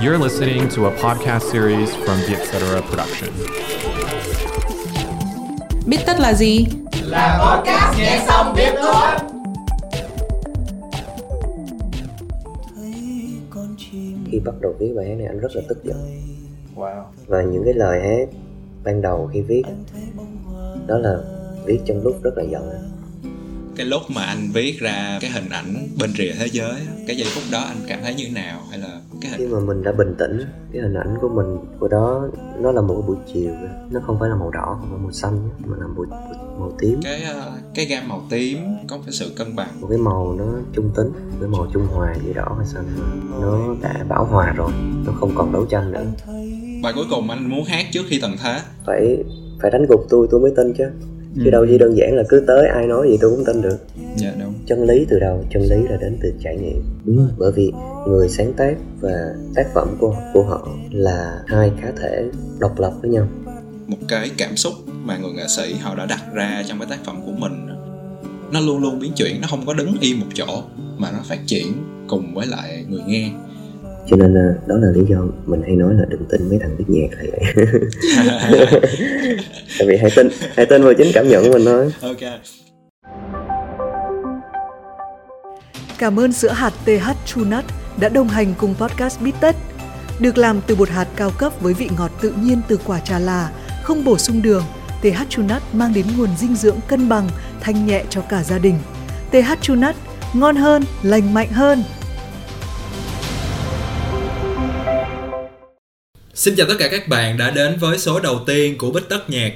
You're 0.00 0.18
listening 0.18 0.68
to 0.70 0.86
a 0.86 0.90
podcast 0.90 1.50
series 1.50 1.94
from 1.94 2.18
the 2.26 2.34
Etc. 2.36 2.82
Production. 2.88 3.30
Biết 5.86 5.98
tất 6.06 6.20
là 6.20 6.32
gì? 6.34 6.66
Là 7.02 7.38
podcast 7.44 7.98
nghe 7.98 8.24
xong 8.28 8.54
biết 8.56 8.72
thôi. 8.82 9.10
khi 14.30 14.40
bắt 14.44 14.54
đầu 14.60 14.74
viết 14.78 14.92
bài 14.96 15.08
hát 15.08 15.14
này 15.18 15.26
anh 15.26 15.38
rất 15.40 15.48
là 15.56 15.62
tức 15.68 15.84
giận 15.84 15.96
Wow. 16.76 17.02
và 17.26 17.42
những 17.42 17.64
cái 17.64 17.74
lời 17.74 18.00
hát 18.00 18.28
ban 18.84 19.02
đầu 19.02 19.30
khi 19.32 19.40
viết 19.40 19.62
đó 20.86 20.98
là 20.98 21.16
viết 21.64 21.80
trong 21.86 22.02
lúc 22.02 22.22
rất 22.22 22.30
là 22.36 22.42
giận 22.42 22.62
Cái 23.80 23.88
lúc 23.88 24.02
mà 24.08 24.22
anh 24.22 24.50
viết 24.52 24.80
ra 24.80 25.18
cái 25.20 25.30
hình 25.30 25.48
ảnh 25.50 25.88
bên 26.00 26.10
rìa 26.12 26.32
thế 26.38 26.46
giới, 26.52 26.74
cái 27.06 27.16
giây 27.16 27.28
phút 27.34 27.42
đó 27.52 27.60
anh 27.60 27.76
cảm 27.88 27.98
thấy 28.02 28.14
như 28.14 28.24
thế 28.24 28.32
nào? 28.32 28.60
Hay 28.70 28.78
là 28.78 29.00
cái 29.20 29.32
khi 29.36 29.44
hình 29.44 29.52
mà 29.52 29.60
mình 29.60 29.82
đã 29.82 29.92
bình 29.92 30.14
tĩnh 30.18 30.44
cái 30.72 30.82
hình 30.82 30.94
ảnh 30.94 31.16
của 31.20 31.28
mình 31.28 31.58
của 31.78 31.88
đó 31.88 32.28
nó 32.60 32.72
là 32.72 32.80
một 32.80 32.94
cái 32.94 33.02
buổi 33.06 33.16
chiều 33.34 33.52
nó 33.90 34.00
không 34.06 34.16
phải 34.20 34.28
là 34.28 34.36
màu 34.36 34.50
đỏ 34.50 34.76
không 34.80 34.88
phải 34.90 34.98
màu 35.02 35.12
xanh 35.12 35.48
mà 35.66 35.76
là 35.80 35.86
một 35.86 36.06
màu 36.58 36.72
tím. 36.78 37.00
Cái 37.02 37.22
ờ, 37.22 37.52
cái 37.74 37.84
gam 37.84 38.08
màu 38.08 38.22
tím 38.30 38.58
có 38.88 38.98
cái 39.06 39.12
sự 39.12 39.32
cân 39.36 39.56
bằng. 39.56 39.80
một 39.80 39.86
cái 39.90 39.98
màu 39.98 40.34
nó 40.38 40.44
trung 40.72 40.90
tính 40.96 41.12
cái 41.40 41.48
màu 41.48 41.66
trung 41.72 41.86
hòa 41.86 42.14
giữa 42.26 42.32
đỏ 42.32 42.54
và 42.58 42.64
xanh 42.64 42.84
nó 43.40 43.74
đã 43.82 44.04
bảo 44.08 44.24
hòa 44.24 44.52
rồi 44.56 44.72
nó 45.06 45.12
không 45.12 45.32
còn 45.34 45.52
đấu 45.52 45.66
tranh 45.66 45.92
nữa. 45.92 46.04
Bài 46.82 46.92
cuối 46.96 47.06
cùng 47.10 47.30
anh 47.30 47.50
muốn 47.50 47.64
hát 47.64 47.86
trước 47.92 48.02
khi 48.08 48.18
tận 48.22 48.36
thế. 48.42 48.60
phải 48.86 49.24
phải 49.62 49.70
đánh 49.70 49.86
gục 49.88 50.06
tôi 50.10 50.26
tôi 50.30 50.40
mới 50.40 50.52
tin 50.56 50.74
chứ 50.78 50.84
chứ 51.36 51.42
Ừ. 51.44 51.50
đâu 51.50 51.66
chỉ 51.68 51.78
đơn 51.78 51.96
giản 51.96 52.14
là 52.14 52.22
cứ 52.28 52.44
tới 52.46 52.68
ai 52.68 52.86
nói 52.86 53.08
gì 53.10 53.18
tôi 53.20 53.30
cũng 53.30 53.44
tin 53.44 53.62
được 53.62 53.76
Dạ 54.16 54.32
đúng. 54.40 54.54
chân 54.66 54.84
lý 54.84 55.06
từ 55.10 55.18
đâu 55.18 55.44
chân 55.50 55.62
lý 55.62 55.76
là 55.90 55.96
đến 56.00 56.16
từ 56.22 56.32
trải 56.44 56.56
nghiệm 56.56 56.82
bởi 57.38 57.52
vì 57.52 57.72
người 58.08 58.28
sáng 58.28 58.52
tác 58.52 58.74
và 59.00 59.34
tác 59.54 59.66
phẩm 59.74 59.88
của 60.00 60.16
của 60.34 60.42
họ 60.42 60.68
là 60.90 61.42
hai 61.46 61.70
cá 61.82 61.92
thể 62.00 62.24
độc 62.58 62.80
lập 62.80 62.92
với 63.02 63.10
nhau 63.10 63.28
Một 63.86 63.96
cái 64.08 64.30
cảm 64.38 64.56
xúc 64.56 64.72
mà 65.04 65.18
người 65.18 65.32
nghệ 65.32 65.46
sĩ 65.48 65.74
họ 65.80 65.94
đã 65.94 66.06
đặt 66.06 66.22
ra 66.34 66.62
trong 66.66 66.78
cái 66.78 66.88
tác 66.90 66.98
phẩm 67.04 67.20
của 67.26 67.32
mình 67.38 67.66
nó 68.52 68.60
luôn 68.60 68.78
luôn 68.82 68.98
biến 68.98 69.12
chuyển, 69.16 69.40
nó 69.40 69.48
không 69.50 69.66
có 69.66 69.74
đứng 69.74 69.94
yên 70.00 70.20
một 70.20 70.26
chỗ 70.34 70.62
mà 70.98 71.10
nó 71.12 71.18
phát 71.28 71.38
triển 71.46 71.66
cùng 72.08 72.34
với 72.34 72.46
lại 72.46 72.84
người 72.88 73.00
nghe. 73.06 73.30
Cho 74.10 74.16
nên 74.16 74.34
là 74.34 74.54
đó 74.66 74.76
là 74.76 74.90
lý 74.90 75.00
do 75.08 75.18
mình 75.46 75.62
hay 75.62 75.76
nói 75.76 75.94
là 75.94 76.04
đừng 76.08 76.24
tin 76.30 76.48
mấy 76.48 76.58
thằng 76.58 76.76
viết 76.78 76.84
nhạc 76.88 77.08
là 77.12 77.24
vậy 77.32 77.66
tại 79.78 79.88
vì 79.88 79.96
hãy 79.96 80.10
tin 80.16 80.28
hãy 80.56 80.66
tin 80.66 80.82
vào 80.82 80.94
chính 80.94 81.10
cảm 81.14 81.28
nhận 81.28 81.44
của 81.44 81.52
mình 81.52 81.64
thôi 81.64 81.92
ok. 82.02 82.40
Cảm 85.98 86.20
ơn 86.20 86.32
sữa 86.32 86.52
hạt 86.52 86.72
TH 86.84 87.38
Nut 87.38 87.64
đã 88.00 88.08
đồng 88.08 88.28
hành 88.28 88.54
cùng 88.58 88.74
podcast 88.74 89.20
Bít 89.20 89.34
Tất. 89.40 89.56
Được 90.20 90.38
làm 90.38 90.60
từ 90.66 90.74
bột 90.74 90.88
hạt 90.88 91.06
cao 91.16 91.30
cấp 91.38 91.52
với 91.60 91.74
vị 91.74 91.88
ngọt 91.98 92.10
tự 92.22 92.34
nhiên 92.42 92.60
từ 92.68 92.78
quả 92.86 93.00
trà 93.00 93.18
là, 93.18 93.50
không 93.82 94.04
bổ 94.04 94.18
sung 94.18 94.42
đường, 94.42 94.62
TH 95.02 95.38
Nut 95.38 95.62
mang 95.72 95.92
đến 95.94 96.06
nguồn 96.18 96.28
dinh 96.38 96.56
dưỡng 96.56 96.76
cân 96.88 97.08
bằng, 97.08 97.28
thanh 97.60 97.86
nhẹ 97.86 98.04
cho 98.10 98.20
cả 98.20 98.42
gia 98.42 98.58
đình. 98.58 98.74
TH 99.30 99.70
Nut, 99.70 99.94
ngon 100.34 100.56
hơn, 100.56 100.82
lành 101.02 101.34
mạnh 101.34 101.48
hơn. 101.48 101.82
Xin 106.40 106.54
chào 106.56 106.66
tất 106.68 106.74
cả 106.78 106.88
các 106.90 107.08
bạn 107.08 107.36
đã 107.38 107.50
đến 107.50 107.76
với 107.80 107.98
số 107.98 108.20
đầu 108.20 108.40
tiên 108.46 108.78
của 108.78 108.90
Bích 108.90 109.08
Tất 109.08 109.30
Nhạc. 109.30 109.52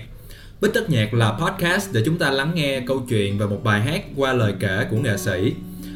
Bích 0.60 0.72
Tất 0.74 0.90
Nhạc 0.90 1.14
là 1.14 1.38
podcast 1.40 1.92
để 1.92 2.02
chúng 2.04 2.18
ta 2.18 2.30
lắng 2.30 2.52
nghe 2.54 2.82
câu 2.86 3.02
chuyện 3.08 3.38
và 3.38 3.46
một 3.46 3.60
bài 3.64 3.80
hát 3.80 4.04
qua 4.16 4.32
lời 4.32 4.54
kể 4.60 4.86
của 4.90 4.96
nghệ 4.96 5.16
sĩ. 5.16 5.52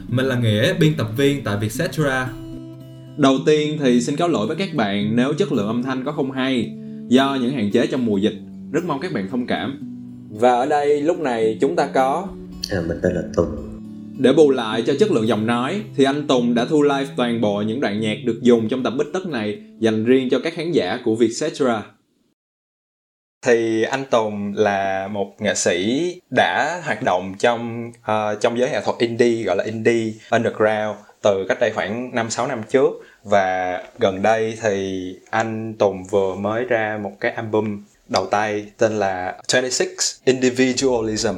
Mình 0.09 0.27
là 0.27 0.39
Nghĩa, 0.39 0.75
biên 0.75 0.95
tập 0.95 1.09
viên 1.17 1.45
tại 1.45 1.57
Vietcetera. 1.57 2.31
Đầu 3.17 3.39
tiên 3.47 3.79
thì 3.81 4.01
xin 4.01 4.17
cáo 4.17 4.29
lỗi 4.29 4.47
với 4.47 4.57
các 4.57 4.75
bạn 4.75 5.17
nếu 5.17 5.33
chất 5.33 5.53
lượng 5.53 5.67
âm 5.67 5.83
thanh 5.83 6.05
có 6.05 6.13
không 6.13 6.31
hay 6.31 6.73
do 7.09 7.39
những 7.41 7.53
hạn 7.53 7.71
chế 7.71 7.87
trong 7.87 8.07
mùa 8.07 8.17
dịch. 8.17 8.35
Rất 8.73 8.85
mong 8.85 9.01
các 9.01 9.13
bạn 9.13 9.29
thông 9.31 9.47
cảm. 9.47 9.79
Và 10.31 10.53
ở 10.53 10.67
đây 10.67 11.03
lúc 11.03 11.19
này 11.19 11.59
chúng 11.61 11.77
ta 11.77 11.87
có 11.95 12.29
à, 12.71 12.81
mình 12.89 12.99
tên 13.03 13.13
là 13.13 13.23
Tùng 13.37 13.78
để 14.19 14.33
bù 14.33 14.51
lại 14.51 14.83
cho 14.87 14.95
chất 15.01 15.11
lượng 15.11 15.29
giọng 15.29 15.47
nói 15.47 15.83
thì 15.97 16.05
anh 16.05 16.27
Tùng 16.27 16.55
đã 16.55 16.65
thu 16.65 16.83
live 16.83 17.07
toàn 17.17 17.41
bộ 17.41 17.63
những 17.63 17.81
đoạn 17.81 18.01
nhạc 18.01 18.17
được 18.25 18.39
dùng 18.43 18.69
trong 18.69 18.83
tập 18.83 18.93
Bích 18.99 19.07
Tất 19.13 19.27
này 19.27 19.63
dành 19.79 20.05
riêng 20.05 20.29
cho 20.31 20.41
các 20.45 20.55
khán 20.55 20.73
giả 20.73 20.99
của 21.05 21.15
Vietcetera. 21.15 21.83
thì 23.47 23.83
anh 23.83 24.05
Tùng 24.11 24.55
là 24.57 25.09
một 25.09 25.35
nghệ 25.41 25.55
sĩ 25.55 26.13
đã 26.31 26.81
hoạt 26.85 27.03
động 27.03 27.35
trong 27.39 27.93
ờ, 28.03 28.35
trong 28.41 28.59
giới 28.59 28.71
nghệ 28.71 28.81
thuật 28.85 28.99
indie 28.99 29.43
gọi 29.43 29.57
là 29.57 29.65
indie 29.65 30.13
underground 30.31 30.97
từ 31.23 31.47
cách 31.49 31.59
đây 31.61 31.71
khoảng 31.75 32.15
5 32.15 32.31
6 32.31 32.47
năm 32.47 32.63
trước 32.69 32.91
và 33.25 33.79
gần 34.01 34.23
đây 34.23 34.59
thì 34.63 35.03
anh 35.31 35.75
Tùng 35.79 36.05
vừa 36.05 36.35
mới 36.35 36.65
ra 36.65 36.99
một 37.03 37.13
cái 37.21 37.31
album 37.33 37.85
đầu 38.09 38.27
tay 38.27 38.67
tên 38.79 38.93
là 38.93 39.39
26 39.53 39.87
Individualism. 40.25 41.35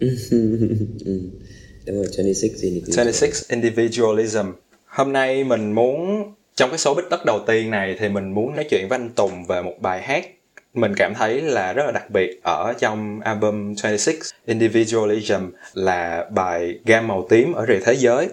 đúng 1.86 1.96
rồi 1.96 2.06
26 2.16 2.50
individualism 2.62 2.96
26 2.96 3.30
Individualism. 3.48 4.46
Hôm 4.86 5.12
nay 5.12 5.44
mình 5.44 5.72
muốn 5.72 6.24
trong 6.54 6.70
cái 6.70 6.78
số 6.78 6.94
bích 6.94 7.04
tất 7.10 7.24
đầu 7.24 7.40
tiên 7.46 7.70
này 7.70 7.96
thì 7.98 8.08
mình 8.08 8.34
muốn 8.34 8.56
nói 8.56 8.66
chuyện 8.70 8.88
với 8.88 8.98
anh 8.98 9.10
Tùng 9.10 9.44
về 9.44 9.62
một 9.62 9.74
bài 9.80 10.02
hát 10.02 10.26
mình 10.74 10.94
cảm 10.96 11.14
thấy 11.14 11.40
là 11.40 11.72
rất 11.72 11.82
là 11.86 11.92
đặc 11.92 12.10
biệt 12.10 12.40
ở 12.42 12.72
trong 12.78 13.20
album 13.20 13.74
26 13.82 14.14
Individualism 14.46 15.50
là 15.74 16.26
bài 16.30 16.78
Gam 16.84 17.08
màu 17.08 17.26
tím 17.28 17.52
ở 17.52 17.66
rìa 17.66 17.78
thế 17.84 17.92
giới. 17.94 18.28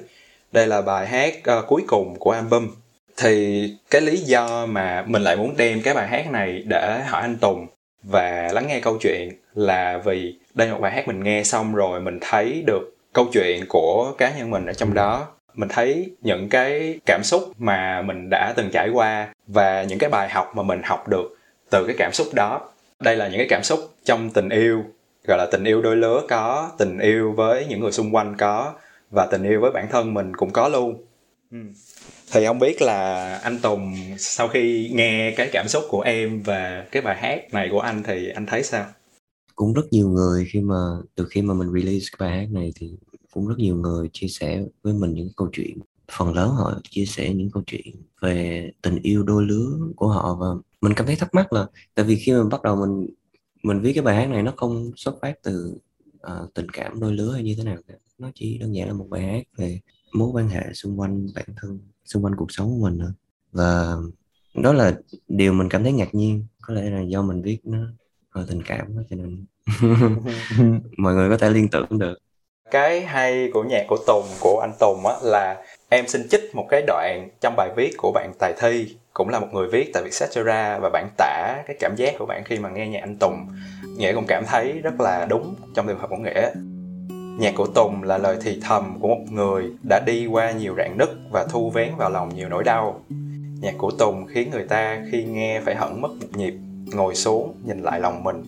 Đây 0.52 0.68
là 0.68 0.82
bài 0.82 1.08
hát 1.08 1.34
uh, 1.60 1.68
cuối 1.68 1.82
cùng 1.88 2.16
của 2.20 2.32
album. 2.32 2.68
Thì 3.18 3.64
cái 3.90 4.02
lý 4.02 4.18
do 4.18 4.66
mà 4.66 5.06
mình 5.08 5.22
lại 5.22 5.36
muốn 5.36 5.58
đem 5.58 5.82
cái 5.82 5.94
bài 5.94 6.08
hát 6.08 6.32
này 6.32 6.64
để 6.68 7.02
hỏi 7.08 7.22
anh 7.22 7.38
Tùng 7.38 7.68
và 8.04 8.50
lắng 8.54 8.68
nghe 8.68 8.80
câu 8.80 8.98
chuyện 9.02 9.30
là 9.54 10.02
vì 10.06 10.36
đây 10.54 10.68
là 10.68 10.74
một 10.74 10.80
bài 10.82 10.92
hát 10.92 11.08
mình 11.08 11.24
nghe 11.24 11.44
xong 11.44 11.76
rồi 11.76 12.02
mình 12.02 12.18
thấy 12.22 12.64
được 12.66 12.99
câu 13.20 13.28
chuyện 13.34 13.66
của 13.70 14.14
cá 14.18 14.38
nhân 14.38 14.50
mình 14.50 14.66
ở 14.66 14.74
trong 14.74 14.94
đó. 14.94 15.28
Mình 15.54 15.70
thấy 15.70 16.12
những 16.22 16.50
cái 16.50 17.00
cảm 17.06 17.22
xúc 17.24 17.44
mà 17.58 18.02
mình 18.02 18.30
đã 18.30 18.54
từng 18.58 18.70
trải 18.74 18.90
qua 18.90 19.34
và 19.48 19.84
những 19.84 20.00
cái 20.00 20.10
bài 20.10 20.30
học 20.30 20.52
mà 20.56 20.64
mình 20.64 20.82
học 20.84 21.08
được 21.08 21.38
từ 21.72 21.84
cái 21.88 21.96
cảm 22.00 22.14
xúc 22.14 22.28
đó. 22.34 22.70
Đây 23.00 23.16
là 23.16 23.28
những 23.28 23.38
cái 23.38 23.48
cảm 23.50 23.64
xúc 23.64 23.80
trong 24.06 24.30
tình 24.30 24.50
yêu, 24.50 24.84
gọi 25.28 25.38
là 25.38 25.48
tình 25.52 25.64
yêu 25.64 25.82
đôi 25.82 25.96
lứa 25.96 26.22
có, 26.30 26.72
tình 26.78 27.00
yêu 27.00 27.32
với 27.32 27.66
những 27.70 27.80
người 27.80 27.92
xung 27.92 28.16
quanh 28.16 28.36
có 28.38 28.74
và 29.12 29.28
tình 29.32 29.44
yêu 29.44 29.62
với 29.62 29.72
bản 29.72 29.88
thân 29.92 30.14
mình 30.14 30.36
cũng 30.36 30.52
có 30.52 30.68
luôn. 30.68 31.06
Ừ. 31.52 31.58
thì 32.32 32.46
không 32.46 32.60
biết 32.60 32.82
là 32.82 33.36
anh 33.44 33.60
Tùng, 33.60 33.96
sau 34.18 34.48
khi 34.48 34.92
nghe 34.94 35.34
cái 35.38 35.50
cảm 35.52 35.68
xúc 35.68 35.84
của 35.90 36.02
em 36.02 36.42
và 36.42 36.86
cái 36.92 37.02
bài 37.02 37.18
hát 37.18 37.54
này 37.54 37.68
của 37.72 37.80
anh 37.80 38.04
thì 38.04 38.30
anh 38.30 38.46
thấy 38.46 38.64
sao? 38.64 38.86
Cũng 39.56 39.74
rất 39.74 39.86
nhiều 39.92 40.10
người 40.10 40.48
khi 40.54 40.62
mà, 40.62 40.76
từ 41.16 41.28
khi 41.32 41.42
mà 41.42 41.54
mình 41.54 41.72
release 41.74 42.06
cái 42.12 42.30
bài 42.30 42.40
hát 42.40 42.48
này 42.52 42.74
thì 42.76 42.92
cũng 43.34 43.48
rất 43.48 43.56
nhiều 43.58 43.76
người 43.76 44.10
chia 44.14 44.28
sẻ 44.28 44.64
với 44.84 44.94
mình 44.94 45.14
những 45.14 45.30
câu 45.38 45.50
chuyện 45.52 45.78
phần 46.12 46.34
lớn 46.34 46.50
họ 46.50 46.80
chia 46.90 47.06
sẻ 47.06 47.34
những 47.34 47.52
câu 47.52 47.64
chuyện 47.68 47.96
về 48.22 48.72
tình 48.82 48.96
yêu 49.02 49.24
đôi 49.24 49.46
lứa 49.46 49.68
của 49.96 50.08
họ 50.08 50.36
và 50.36 50.48
mình 50.82 50.94
cảm 50.96 51.08
thấy 51.08 51.16
thắc 51.16 51.34
mắc 51.34 51.54
là 51.54 51.68
tại 51.96 52.06
vì 52.06 52.16
khi 52.16 52.34
mà 52.34 52.44
bắt 52.52 52.62
đầu 52.64 52.76
mình 52.76 53.08
mình 53.64 53.80
viết 53.82 53.94
cái 53.94 54.04
bài 54.04 54.16
hát 54.16 54.30
này 54.30 54.44
nó 54.44 54.54
không 54.58 54.92
xuất 54.96 55.16
phát 55.22 55.34
từ 55.44 55.78
ờ, 56.20 56.48
tình 56.54 56.70
cảm 56.70 57.00
đôi 57.00 57.14
lứa 57.14 57.32
hay 57.34 57.44
như 57.44 57.56
thế 57.58 57.64
nào 57.64 57.78
cả 57.88 57.94
nó 58.18 58.32
chỉ 58.36 58.58
đơn 58.58 58.76
giản 58.76 58.88
là 58.88 58.94
một 58.94 59.08
bài 59.10 59.22
hát 59.22 59.44
về 59.58 59.80
mối 60.14 60.30
quan 60.34 60.48
hệ 60.48 60.74
xung 60.74 61.00
quanh 61.00 61.28
bản 61.36 61.46
thân 61.62 61.80
xung 62.06 62.26
quanh 62.26 62.36
cuộc 62.38 62.52
sống 62.52 62.70
của 62.70 62.90
mình 62.90 63.00
thôi. 63.00 63.12
và 63.52 63.96
đó 64.56 64.74
là 64.74 65.00
điều 65.28 65.54
mình 65.54 65.70
cảm 65.70 65.84
thấy 65.84 65.94
ngạc 65.94 66.16
nhiên 66.16 66.46
có 66.62 66.74
lẽ 66.74 66.90
là 66.90 67.02
do 67.02 67.22
mình 67.22 67.42
viết 67.42 67.60
nó 67.64 67.78
hơi 68.30 68.46
tình 68.48 68.64
cảm 68.64 68.98
đó, 68.98 69.02
cho 69.10 69.16
nên 69.16 69.46
mọi 70.98 71.14
người 71.14 71.30
có 71.30 71.38
thể 71.38 71.50
liên 71.50 71.68
tưởng 71.72 72.00
được 72.00 72.18
cái 72.72 73.02
hay 73.02 73.50
của 73.54 73.64
nhạc 73.64 73.86
của 73.88 73.98
Tùng 74.08 74.26
của 74.40 74.60
anh 74.60 74.74
Tùng 74.80 75.08
á 75.08 75.14
là 75.24 75.64
em 75.90 76.08
xin 76.08 76.30
chích 76.30 76.56
một 76.56 76.66
cái 76.70 76.82
đoạn 76.88 77.30
trong 77.42 77.56
bài 77.56 77.70
viết 77.76 77.92
của 77.98 78.12
bạn 78.12 78.32
Tài 78.40 78.54
Thi 78.60 78.96
cũng 79.14 79.30
là 79.30 79.40
một 79.40 79.48
người 79.52 79.68
viết 79.68 79.92
tại 79.94 80.04
Vietcetera 80.04 80.80
và 80.82 80.90
bạn 80.90 81.10
tả 81.18 81.56
cái 81.68 81.78
cảm 81.80 81.96
giác 81.96 82.14
của 82.20 82.26
bạn 82.26 82.44
khi 82.46 82.60
mà 82.60 82.70
nghe 82.70 82.88
nhạc 82.88 83.00
anh 83.00 83.18
Tùng 83.18 83.48
Nghĩa 83.98 84.14
cũng 84.14 84.26
cảm 84.28 84.46
thấy 84.46 84.72
rất 84.72 85.02
là 85.02 85.26
đúng 85.26 85.56
trong 85.76 85.88
trường 85.88 86.00
hợp 86.00 86.10
của 86.10 86.18
Nghĩa 86.18 86.52
Nhạc 87.40 87.54
của 87.56 87.68
Tùng 87.68 88.04
là 88.04 88.18
lời 88.18 88.38
thì 88.42 88.60
thầm 88.62 88.98
của 89.00 89.08
một 89.08 89.22
người 89.32 89.72
đã 89.90 90.00
đi 90.06 90.28
qua 90.28 90.52
nhiều 90.52 90.76
rạn 90.78 90.98
nứt 90.98 91.10
và 91.32 91.46
thu 91.50 91.70
vén 91.70 91.96
vào 91.98 92.10
lòng 92.10 92.36
nhiều 92.36 92.50
nỗi 92.50 92.64
đau. 92.64 93.02
Nhạc 93.62 93.74
của 93.78 93.92
Tùng 93.92 94.26
khiến 94.28 94.50
người 94.52 94.64
ta 94.64 95.02
khi 95.12 95.24
nghe 95.24 95.62
phải 95.62 95.76
hẳn 95.76 96.02
mất 96.02 96.10
một 96.22 96.28
nhịp, 96.34 96.54
ngồi 96.86 97.16
xuống 97.16 97.56
nhìn 97.66 97.82
lại 97.82 98.00
lòng 98.00 98.24
mình. 98.24 98.44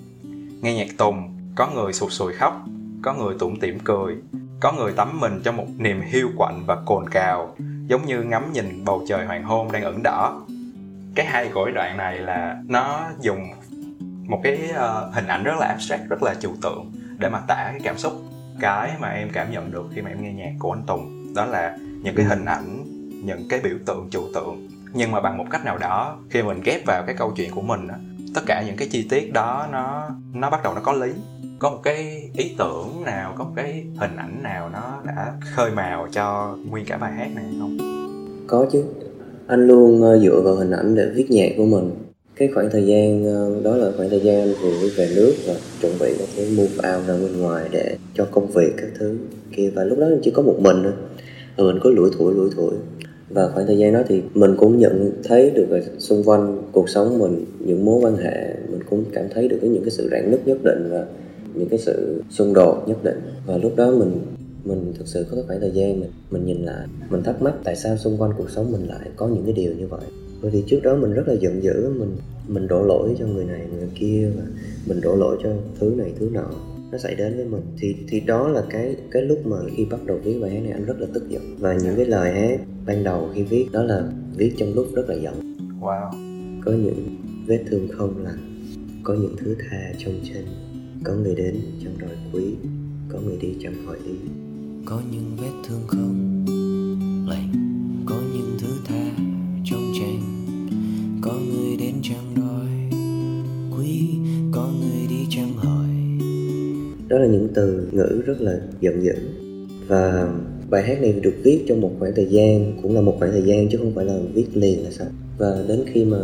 Nghe 0.61 0.73
nhạc 0.73 0.97
Tùng, 0.97 1.37
có 1.55 1.69
người 1.75 1.93
sụt 1.93 2.11
sùi 2.11 2.33
khóc, 2.33 2.53
có 3.01 3.13
người 3.13 3.35
tủm 3.39 3.55
tỉm 3.55 3.79
cười, 3.83 4.15
có 4.59 4.71
người 4.71 4.93
tắm 4.93 5.19
mình 5.19 5.41
trong 5.43 5.57
một 5.57 5.67
niềm 5.77 6.01
hiu 6.01 6.29
quạnh 6.37 6.63
và 6.65 6.77
cồn 6.85 7.09
cào, 7.09 7.55
giống 7.87 8.05
như 8.05 8.23
ngắm 8.23 8.53
nhìn 8.53 8.85
bầu 8.85 9.03
trời 9.07 9.25
hoàng 9.25 9.43
hôn 9.43 9.71
đang 9.71 9.83
ửng 9.83 10.03
đỏ. 10.03 10.41
Cái 11.15 11.25
hay 11.25 11.49
của 11.53 11.65
cái 11.65 11.73
đoạn 11.73 11.97
này 11.97 12.19
là 12.19 12.57
nó 12.67 13.01
dùng 13.21 13.47
một 14.27 14.41
cái 14.43 14.69
ờ, 14.75 15.11
hình 15.13 15.27
ảnh 15.27 15.43
rất 15.43 15.53
là 15.59 15.67
abstract, 15.67 16.09
rất 16.09 16.23
là 16.23 16.35
trừu 16.35 16.55
tượng 16.61 16.91
để 17.17 17.29
mà 17.29 17.39
tả 17.47 17.55
cái 17.55 17.79
cảm 17.83 17.97
xúc 17.97 18.13
cái 18.59 18.91
mà 18.99 19.09
em 19.09 19.29
cảm 19.33 19.51
nhận 19.51 19.71
được 19.71 19.85
khi 19.95 20.01
mà 20.01 20.09
em 20.09 20.23
nghe 20.23 20.33
nhạc 20.33 20.53
của 20.59 20.71
anh 20.71 20.83
Tùng. 20.87 21.33
Đó 21.35 21.45
là 21.45 21.77
những 21.79 22.15
cái 22.15 22.25
hình 22.25 22.45
ảnh 22.45 22.83
những 23.25 23.47
cái 23.49 23.59
biểu 23.63 23.77
tượng 23.85 24.09
trừu 24.09 24.23
tượng. 24.33 24.67
Nhưng 24.93 25.11
mà 25.11 25.21
bằng 25.21 25.37
một 25.37 25.45
cách 25.51 25.65
nào 25.65 25.77
đó 25.77 26.17
khi 26.29 26.43
mình 26.43 26.61
ghép 26.63 26.85
vào 26.85 27.03
cái 27.05 27.15
câu 27.15 27.33
chuyện 27.35 27.51
của 27.51 27.61
mình 27.61 27.87
tất 28.33 28.41
cả 28.45 28.63
những 28.67 28.77
cái 28.77 28.87
chi 28.91 29.07
tiết 29.09 29.33
đó 29.33 29.67
nó 29.71 30.09
nó 30.33 30.49
bắt 30.49 30.63
đầu 30.63 30.73
nó 30.73 30.81
có 30.81 30.93
lý 30.93 31.11
có 31.61 31.69
một 31.69 31.79
cái 31.83 32.29
ý 32.37 32.55
tưởng 32.57 33.03
nào, 33.05 33.33
có 33.37 33.43
một 33.43 33.51
cái 33.55 33.83
hình 33.95 34.15
ảnh 34.17 34.43
nào 34.43 34.69
nó 34.73 35.01
đã 35.05 35.33
khơi 35.55 35.71
mào 35.71 36.07
cho 36.11 36.57
nguyên 36.69 36.85
cả 36.85 36.97
bài 36.97 37.11
hát 37.11 37.29
này 37.35 37.45
không? 37.59 37.77
Có 38.47 38.65
chứ. 38.71 38.83
Anh 39.47 39.67
luôn 39.67 40.01
ờ, 40.01 40.19
dựa 40.19 40.41
vào 40.41 40.55
hình 40.55 40.71
ảnh 40.71 40.95
để 40.95 41.05
viết 41.15 41.31
nhạc 41.31 41.49
của 41.57 41.65
mình. 41.65 41.91
Cái 42.35 42.49
khoảng 42.53 42.69
thời 42.71 42.85
gian 42.85 43.25
ờ, 43.25 43.61
đó 43.63 43.75
là 43.75 43.91
khoảng 43.97 44.09
thời 44.09 44.19
gian 44.19 44.39
anh 44.41 44.53
vừa 44.61 44.69
mới 44.69 44.89
về 44.89 45.09
nước 45.15 45.33
và 45.47 45.53
chuẩn 45.81 45.93
bị 45.99 46.15
có 46.19 46.25
thể 46.35 46.49
move 46.49 46.89
out 46.93 47.07
ra 47.07 47.13
bên 47.13 47.41
ngoài 47.41 47.69
để 47.71 47.97
cho 48.13 48.27
công 48.31 48.47
việc 48.47 48.73
các 48.77 48.87
thứ 48.99 49.17
kia. 49.55 49.71
Và 49.75 49.83
lúc 49.83 49.99
đó 49.99 50.07
chỉ 50.23 50.31
có 50.31 50.41
một 50.41 50.55
mình 50.59 50.83
thôi. 50.83 50.93
Và 51.57 51.63
mình 51.63 51.79
có 51.83 51.89
lủi 51.89 52.09
thủi 52.17 52.33
lủi 52.33 52.49
thủi. 52.55 52.73
Và 53.29 53.49
khoảng 53.53 53.67
thời 53.67 53.77
gian 53.77 53.93
đó 53.93 53.99
thì 54.07 54.21
mình 54.33 54.55
cũng 54.57 54.79
nhận 54.79 55.11
thấy 55.23 55.49
được 55.49 55.65
là 55.69 55.79
xung 55.97 56.23
quanh 56.23 56.61
cuộc 56.71 56.89
sống 56.89 57.19
mình, 57.19 57.45
những 57.59 57.85
mối 57.85 58.01
quan 58.01 58.17
hệ, 58.17 58.53
mình 58.71 58.83
cũng 58.89 59.05
cảm 59.13 59.25
thấy 59.33 59.47
được 59.47 59.57
những 59.61 59.83
cái 59.83 59.91
sự 59.91 60.09
rạn 60.11 60.31
nứt 60.31 60.47
nhất 60.47 60.57
định 60.63 60.89
và 60.91 61.05
những 61.53 61.69
cái 61.69 61.79
sự 61.79 62.23
xung 62.29 62.53
đột 62.53 62.83
nhất 62.87 63.03
định. 63.03 63.19
Và 63.45 63.57
lúc 63.57 63.73
đó 63.75 63.91
mình 63.91 64.21
mình 64.65 64.93
thực 64.97 65.07
sự 65.07 65.25
có 65.29 65.35
cái 65.35 65.43
khoảng 65.47 65.59
thời 65.59 65.71
gian 65.71 65.99
mình 65.99 66.09
mình 66.31 66.45
nhìn 66.45 66.65
lại 66.65 66.87
mình 67.09 67.23
thắc 67.23 67.41
mắc 67.41 67.53
tại 67.63 67.75
sao 67.75 67.97
xung 67.97 68.17
quanh 68.17 68.31
cuộc 68.37 68.49
sống 68.49 68.71
mình 68.71 68.87
lại 68.87 69.09
có 69.15 69.27
những 69.27 69.43
cái 69.45 69.53
điều 69.53 69.73
như 69.73 69.87
vậy. 69.87 70.01
Bởi 70.41 70.51
vì 70.51 70.63
trước 70.67 70.79
đó 70.83 70.95
mình 70.95 71.13
rất 71.13 71.27
là 71.27 71.33
giận 71.33 71.63
dữ 71.63 71.89
mình 71.99 72.15
mình 72.47 72.67
đổ 72.67 72.83
lỗi 72.83 73.15
cho 73.19 73.25
người 73.25 73.45
này 73.45 73.67
người 73.77 73.89
kia 73.95 74.31
và 74.37 74.43
mình 74.87 75.01
đổ 75.01 75.15
lỗi 75.15 75.37
cho 75.43 75.49
thứ 75.79 75.93
này 75.97 76.13
thứ 76.19 76.29
nọ. 76.33 76.51
Nó 76.91 76.97
xảy 76.97 77.15
đến 77.15 77.35
với 77.35 77.45
mình. 77.45 77.61
Thì 77.79 77.95
thì 78.09 78.19
đó 78.19 78.47
là 78.47 78.63
cái 78.69 78.95
cái 79.11 79.21
lúc 79.21 79.45
mà 79.45 79.57
khi 79.75 79.85
bắt 79.85 80.05
đầu 80.05 80.19
viết 80.23 80.39
bài 80.41 80.51
hát 80.51 80.59
này 80.63 80.71
anh 80.71 80.85
rất 80.85 80.99
là 80.99 81.07
tức 81.13 81.29
giận. 81.29 81.41
Và 81.59 81.73
những 81.73 81.95
cái 81.95 82.05
lời 82.05 82.31
hát 82.31 82.59
ban 82.85 83.03
đầu 83.03 83.29
khi 83.33 83.43
viết 83.43 83.65
đó 83.71 83.83
là 83.83 84.11
viết 84.37 84.53
trong 84.57 84.73
lúc 84.73 84.87
rất 84.95 85.09
là 85.09 85.15
giận. 85.15 85.55
Wow. 85.81 86.11
Có 86.65 86.71
những 86.71 87.17
vết 87.47 87.63
thương 87.69 87.87
không 87.87 88.23
lành 88.23 88.51
có 89.03 89.13
những 89.13 89.35
thứ 89.37 89.55
tha 89.59 89.93
trong 89.97 90.13
chân 90.23 90.43
có 91.03 91.13
người 91.13 91.35
đến 91.35 91.55
trong 91.83 91.97
đòi 91.99 92.17
quý 92.33 92.43
có 93.09 93.19
người 93.19 93.37
đi 93.41 93.47
trong 93.63 93.85
hỏi 93.85 93.97
ý. 94.05 94.13
Có 94.85 95.01
những 95.11 95.31
vết 95.37 95.67
thương 95.67 95.81
không? 95.87 96.45
Lành 97.29 97.51
có 98.05 98.15
những 98.33 98.57
thứ 98.59 98.67
tha 98.85 99.11
trong 99.65 99.91
tranh 99.99 100.21
có 101.21 101.33
người 101.33 101.77
đến 101.79 101.95
chẳng 102.03 102.35
đòi 102.35 102.99
quý 103.77 104.09
có 104.51 104.69
người 104.81 105.07
đi 105.09 105.25
chẳng 105.29 105.53
hỏi. 105.53 105.87
Đó 107.07 107.17
là 107.17 107.27
những 107.27 107.47
từ 107.53 107.87
ngữ 107.91 108.21
rất 108.25 108.41
là 108.41 108.61
giận 108.81 109.03
dữ. 109.03 109.13
Và 109.87 110.33
bài 110.69 110.83
hát 110.83 111.01
này 111.01 111.13
được 111.13 111.35
viết 111.43 111.63
trong 111.67 111.81
một 111.81 111.91
khoảng 111.99 112.11
thời 112.15 112.27
gian 112.29 112.79
cũng 112.81 112.95
là 112.95 113.01
một 113.01 113.15
khoảng 113.19 113.31
thời 113.31 113.43
gian 113.43 113.69
chứ 113.69 113.77
không 113.77 113.91
phải 113.95 114.05
là 114.05 114.19
viết 114.33 114.45
liền 114.53 114.83
là 114.83 114.91
sao 114.91 115.07
và 115.37 115.65
đến 115.67 115.83
khi 115.93 116.05
mà 116.05 116.17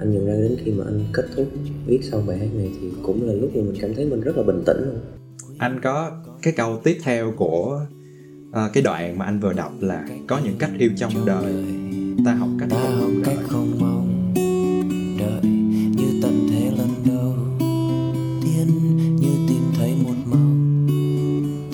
anh 0.00 0.12
nhận 0.12 0.26
ra 0.26 0.32
đến 0.32 0.56
khi 0.64 0.72
mà 0.72 0.84
anh 0.84 1.04
kết 1.12 1.24
thúc 1.36 1.46
viết 1.86 2.00
xong 2.02 2.26
bài 2.26 2.38
hát 2.38 2.48
này 2.54 2.70
thì 2.80 2.88
cũng 3.02 3.28
là 3.28 3.32
lúc 3.32 3.56
mà 3.56 3.62
mình 3.62 3.76
cảm 3.80 3.94
thấy 3.94 4.06
mình 4.06 4.20
rất 4.20 4.36
là 4.36 4.42
bình 4.42 4.62
tĩnh 4.66 4.76
luôn. 4.76 4.98
Anh 5.58 5.80
có 5.82 6.10
cái 6.42 6.52
câu 6.56 6.80
tiếp 6.84 6.98
theo 7.02 7.32
của 7.36 7.80
uh, 8.50 8.72
cái 8.72 8.82
đoạn 8.82 9.18
mà 9.18 9.24
anh 9.24 9.40
vừa 9.40 9.52
đọc 9.52 9.72
là 9.80 10.08
có 10.26 10.40
những 10.44 10.54
cách 10.58 10.70
yêu 10.78 10.90
trong 10.96 11.12
đời 11.26 11.54
ta 12.24 12.34
học 12.34 12.48
cách 12.58 12.68
ta 12.70 12.76
học 12.76 12.94
không 13.00 13.22
cách 13.24 13.36
đợi. 13.36 13.46
không 13.48 13.78
mong 13.80 14.32
đợi 15.18 15.50
như 15.96 16.20
tận 16.22 16.48
thế 16.50 16.72
lần 16.78 16.88
đầu. 17.06 17.34
Tiên 18.42 18.66
như 19.16 19.28
tìm 19.48 19.62
thấy 19.78 19.94
một 20.04 20.14
màu 20.26 20.48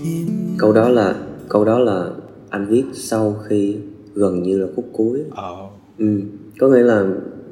tím 0.04 0.56
câu 0.58 0.72
đó 0.72 0.88
là 0.88 1.14
câu 1.48 1.64
đó 1.64 1.78
là 1.78 2.10
anh 2.50 2.66
viết 2.66 2.84
sau 2.94 3.36
khi 3.48 3.76
gần 4.14 4.42
như 4.42 4.58
là 4.58 4.66
khúc 4.76 4.84
cuối. 4.92 5.22
Ờ. 5.30 5.56
Ừ. 5.98 6.20
có 6.58 6.68
nghĩa 6.68 6.82
là 6.82 7.06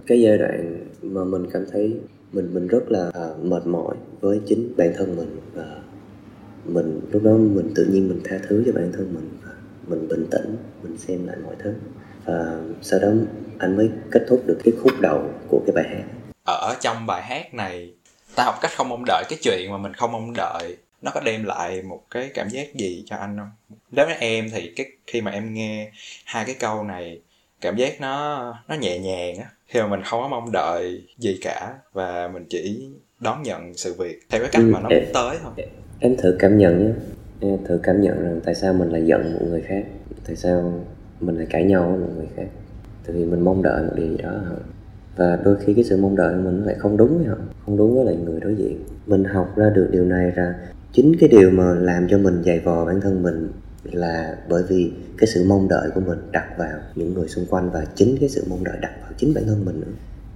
cái 0.07 0.21
giai 0.21 0.39
đoạn 0.39 0.89
mà 1.03 1.25
mình 1.25 1.47
cảm 1.53 1.65
thấy 1.73 1.97
mình 2.33 2.55
mình 2.55 2.69
rất 2.69 2.91
là 2.91 3.09
uh, 3.09 3.45
mệt 3.45 3.67
mỏi 3.67 3.95
với 4.21 4.41
chính 4.47 4.75
bản 4.77 4.93
thân 4.97 5.17
mình 5.17 5.41
và 5.53 5.81
mình 6.65 7.01
lúc 7.13 7.23
đó 7.23 7.31
mình 7.31 7.73
tự 7.75 7.85
nhiên 7.85 8.09
mình 8.09 8.21
tha 8.25 8.39
thứ 8.49 8.63
cho 8.67 8.73
bản 8.73 8.93
thân 8.93 9.15
mình 9.15 9.31
và 9.43 9.51
mình 9.87 10.09
bình 10.09 10.27
tĩnh 10.31 10.57
mình 10.83 10.99
xem 10.99 11.27
lại 11.27 11.37
mọi 11.45 11.55
thứ. 11.59 11.75
Và 12.25 12.63
sau 12.83 13.01
đó 13.01 13.09
anh 13.59 13.77
mới 13.77 13.91
kết 14.11 14.25
thúc 14.29 14.43
được 14.47 14.59
cái 14.65 14.75
khúc 14.83 14.93
đầu 15.01 15.31
của 15.49 15.63
cái 15.67 15.75
bài 15.75 15.85
hát. 15.89 16.05
Ở 16.47 16.75
trong 16.81 17.07
bài 17.07 17.23
hát 17.23 17.55
này 17.55 17.95
ta 18.37 18.45
học 18.45 18.55
cách 18.63 18.71
không 18.77 18.89
mong 18.89 19.05
đợi 19.07 19.25
cái 19.29 19.39
chuyện 19.43 19.71
mà 19.71 19.79
mình 19.79 19.93
không 19.93 20.13
mong 20.13 20.33
đợi 20.37 20.77
nó 21.03 21.11
có 21.15 21.21
đem 21.25 21.45
lại 21.45 21.83
một 21.83 22.03
cái 22.11 22.31
cảm 22.35 22.49
giác 22.51 22.75
gì 22.75 23.05
cho 23.07 23.17
anh 23.17 23.37
không? 23.39 23.79
Đối 23.91 24.07
với 24.07 24.15
em 24.15 24.47
thì 24.53 24.73
cái 24.77 24.87
khi 25.07 25.21
mà 25.21 25.31
em 25.31 25.55
nghe 25.55 25.93
hai 26.25 26.45
cái 26.45 26.55
câu 26.61 26.83
này 26.83 27.21
cảm 27.65 27.77
giác 27.77 28.01
nó 28.01 28.55
nó 28.69 28.75
nhẹ 28.75 28.99
nhàng 28.99 29.37
á 29.37 29.45
khi 29.67 29.81
mà 29.81 29.87
mình 29.87 30.01
không 30.05 30.21
có 30.21 30.29
mong 30.29 30.53
đợi 30.53 31.03
gì 31.19 31.39
cả 31.43 31.75
và 31.93 32.29
mình 32.35 32.45
chỉ 32.49 32.89
đón 33.21 33.43
nhận 33.43 33.75
sự 33.75 33.95
việc 33.99 34.21
theo 34.31 34.41
cái 34.41 34.51
cách 34.53 34.63
Ừ, 34.63 34.71
mà 34.73 34.81
nó 34.81 34.89
em- 34.89 35.05
muốn 35.05 35.13
tới 35.15 35.37
thôi. 35.43 35.53
Em 36.01 36.17
thử 36.17 36.37
cảm 36.39 36.59
nhận 36.59 36.87
nhé. 36.87 36.93
Em 37.41 37.59
thử 37.65 37.81
cảm 37.83 38.01
nhận 38.01 38.23
rằng 38.23 38.41
tại 38.45 38.55
sao 38.55 38.73
mình 38.73 38.91
lại 38.91 39.07
giận 39.07 39.33
một 39.35 39.47
người 39.49 39.61
khác 39.61 39.85
tại 40.27 40.37
sao 40.37 40.85
mình 41.21 41.37
lại 41.37 41.47
cãi 41.51 41.65
nhau 41.65 41.89
với 41.91 41.99
một 41.99 42.13
người 42.17 42.29
khác. 42.37 42.47
Tại 43.07 43.17
vì 43.17 43.25
mình 43.25 43.41
mong 43.41 43.63
đợi 43.63 43.83
một 43.83 43.93
điều 43.97 44.07
gì 44.09 44.17
đó 44.23 44.31
hả? 44.31 44.57
Và 45.17 45.39
đôi 45.45 45.57
khi 45.65 45.75
cái 45.75 45.85
sự 45.85 45.97
mong 45.97 46.17
đợi 46.17 46.35
của 46.35 46.41
mình 46.41 46.61
nó 46.61 46.67
lại 46.67 46.75
không 46.79 46.97
đúng 46.97 47.19
với 47.19 47.27
họ 47.27 47.37
không 47.67 47.77
đúng 47.77 47.97
với 47.97 48.05
lại 48.05 48.17
người 48.17 48.41
đối 48.41 48.55
diện. 48.55 48.85
Mình 49.07 49.25
học 49.25 49.53
ra 49.57 49.71
được 49.71 49.89
điều 49.93 50.05
này 50.05 50.33
là 50.37 50.55
chính 50.93 51.17
cái 51.21 51.29
điều 51.29 51.51
mà 51.51 51.75
làm 51.75 52.07
cho 52.11 52.19
mình 52.19 52.43
dày 52.45 52.59
vò 52.61 52.85
bản 52.85 53.01
thân 53.01 53.23
mình 53.23 53.49
là 53.93 54.39
bởi 54.49 54.63
vì 54.69 54.93
cái 55.19 55.27
sự 55.27 55.45
mong 55.49 55.69
đợi 55.69 55.91
của 55.95 56.01
mình 56.01 56.19
đặt 56.33 56.59
vào 56.59 56.79
những 56.95 57.15
người 57.15 57.29
xung 57.29 57.47
quanh 57.47 57.71
và 57.71 57.87
chính 57.95 58.17
cái 58.21 58.29
sự 58.29 58.45
mong 58.49 58.65
đợi 58.65 58.77
đặt 58.81 58.93
vào 59.03 59.11
chính 59.17 59.35
bản 59.35 59.45
thân 59.47 59.65
mình 59.65 59.81
nữa. 59.81 59.93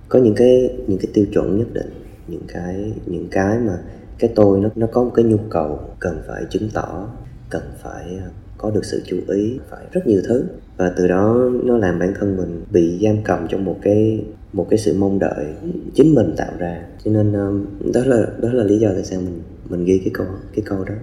Có 0.09 0.19
những 0.19 0.35
cái 0.35 0.77
những 0.87 0.99
cái 0.99 1.11
tiêu 1.15 1.27
chuẩn 1.33 1.59
nhất 1.59 1.69
định, 1.73 1.91
những 2.29 2.45
cái 2.49 2.93
những 3.07 3.29
cái 3.31 3.59
mà 3.59 3.79
cái 4.19 4.33
tôi 4.35 4.61
nó 4.61 4.69
nó 4.75 4.87
có 4.87 5.05
một 5.05 5.11
cái 5.15 5.25
nhu 5.25 5.39
cầu 5.51 5.81
cần 5.99 6.23
phải 6.27 6.45
chứng 6.51 6.69
tỏ, 6.75 7.09
cần 7.51 7.63
phải 7.83 8.05
à, 8.05 8.29
có 8.59 8.71
được 8.71 8.85
sự 8.85 9.03
chú 9.07 9.17
ý, 9.29 9.59
phải 9.71 9.85
rất 9.93 10.07
nhiều 10.07 10.21
thứ. 10.29 10.45
Và 10.77 10.93
từ 10.97 11.09
đó 11.09 11.51
nó 11.65 11.79
làm 11.79 11.99
bản 11.99 12.15
thân 12.21 12.37
mình 12.37 12.65
bị 12.71 13.01
giam 13.03 13.17
cầm 13.25 13.47
trong 13.49 13.65
một 13.65 13.77
cái 13.83 14.25
một 14.53 14.67
cái 14.71 14.79
sự 14.79 14.95
mong 14.99 15.19
đợi 15.19 15.47
chính 15.95 16.15
mình 16.15 16.35
tạo 16.37 16.53
ra. 16.59 16.87
Cho 17.05 17.11
nên 17.11 17.33
à, 17.33 17.47
đó 17.95 18.01
là 18.07 18.27
đó 18.41 18.53
là 18.53 18.65
lý 18.65 18.79
do 18.79 18.89
tại 18.95 19.05
sao 19.05 19.21
mình 19.21 19.43
mình 19.69 19.85
ghi 19.85 19.99
cái 19.99 20.11
câu 20.15 20.27
cái 20.55 20.63
câu 20.67 20.85
đó 20.85 20.95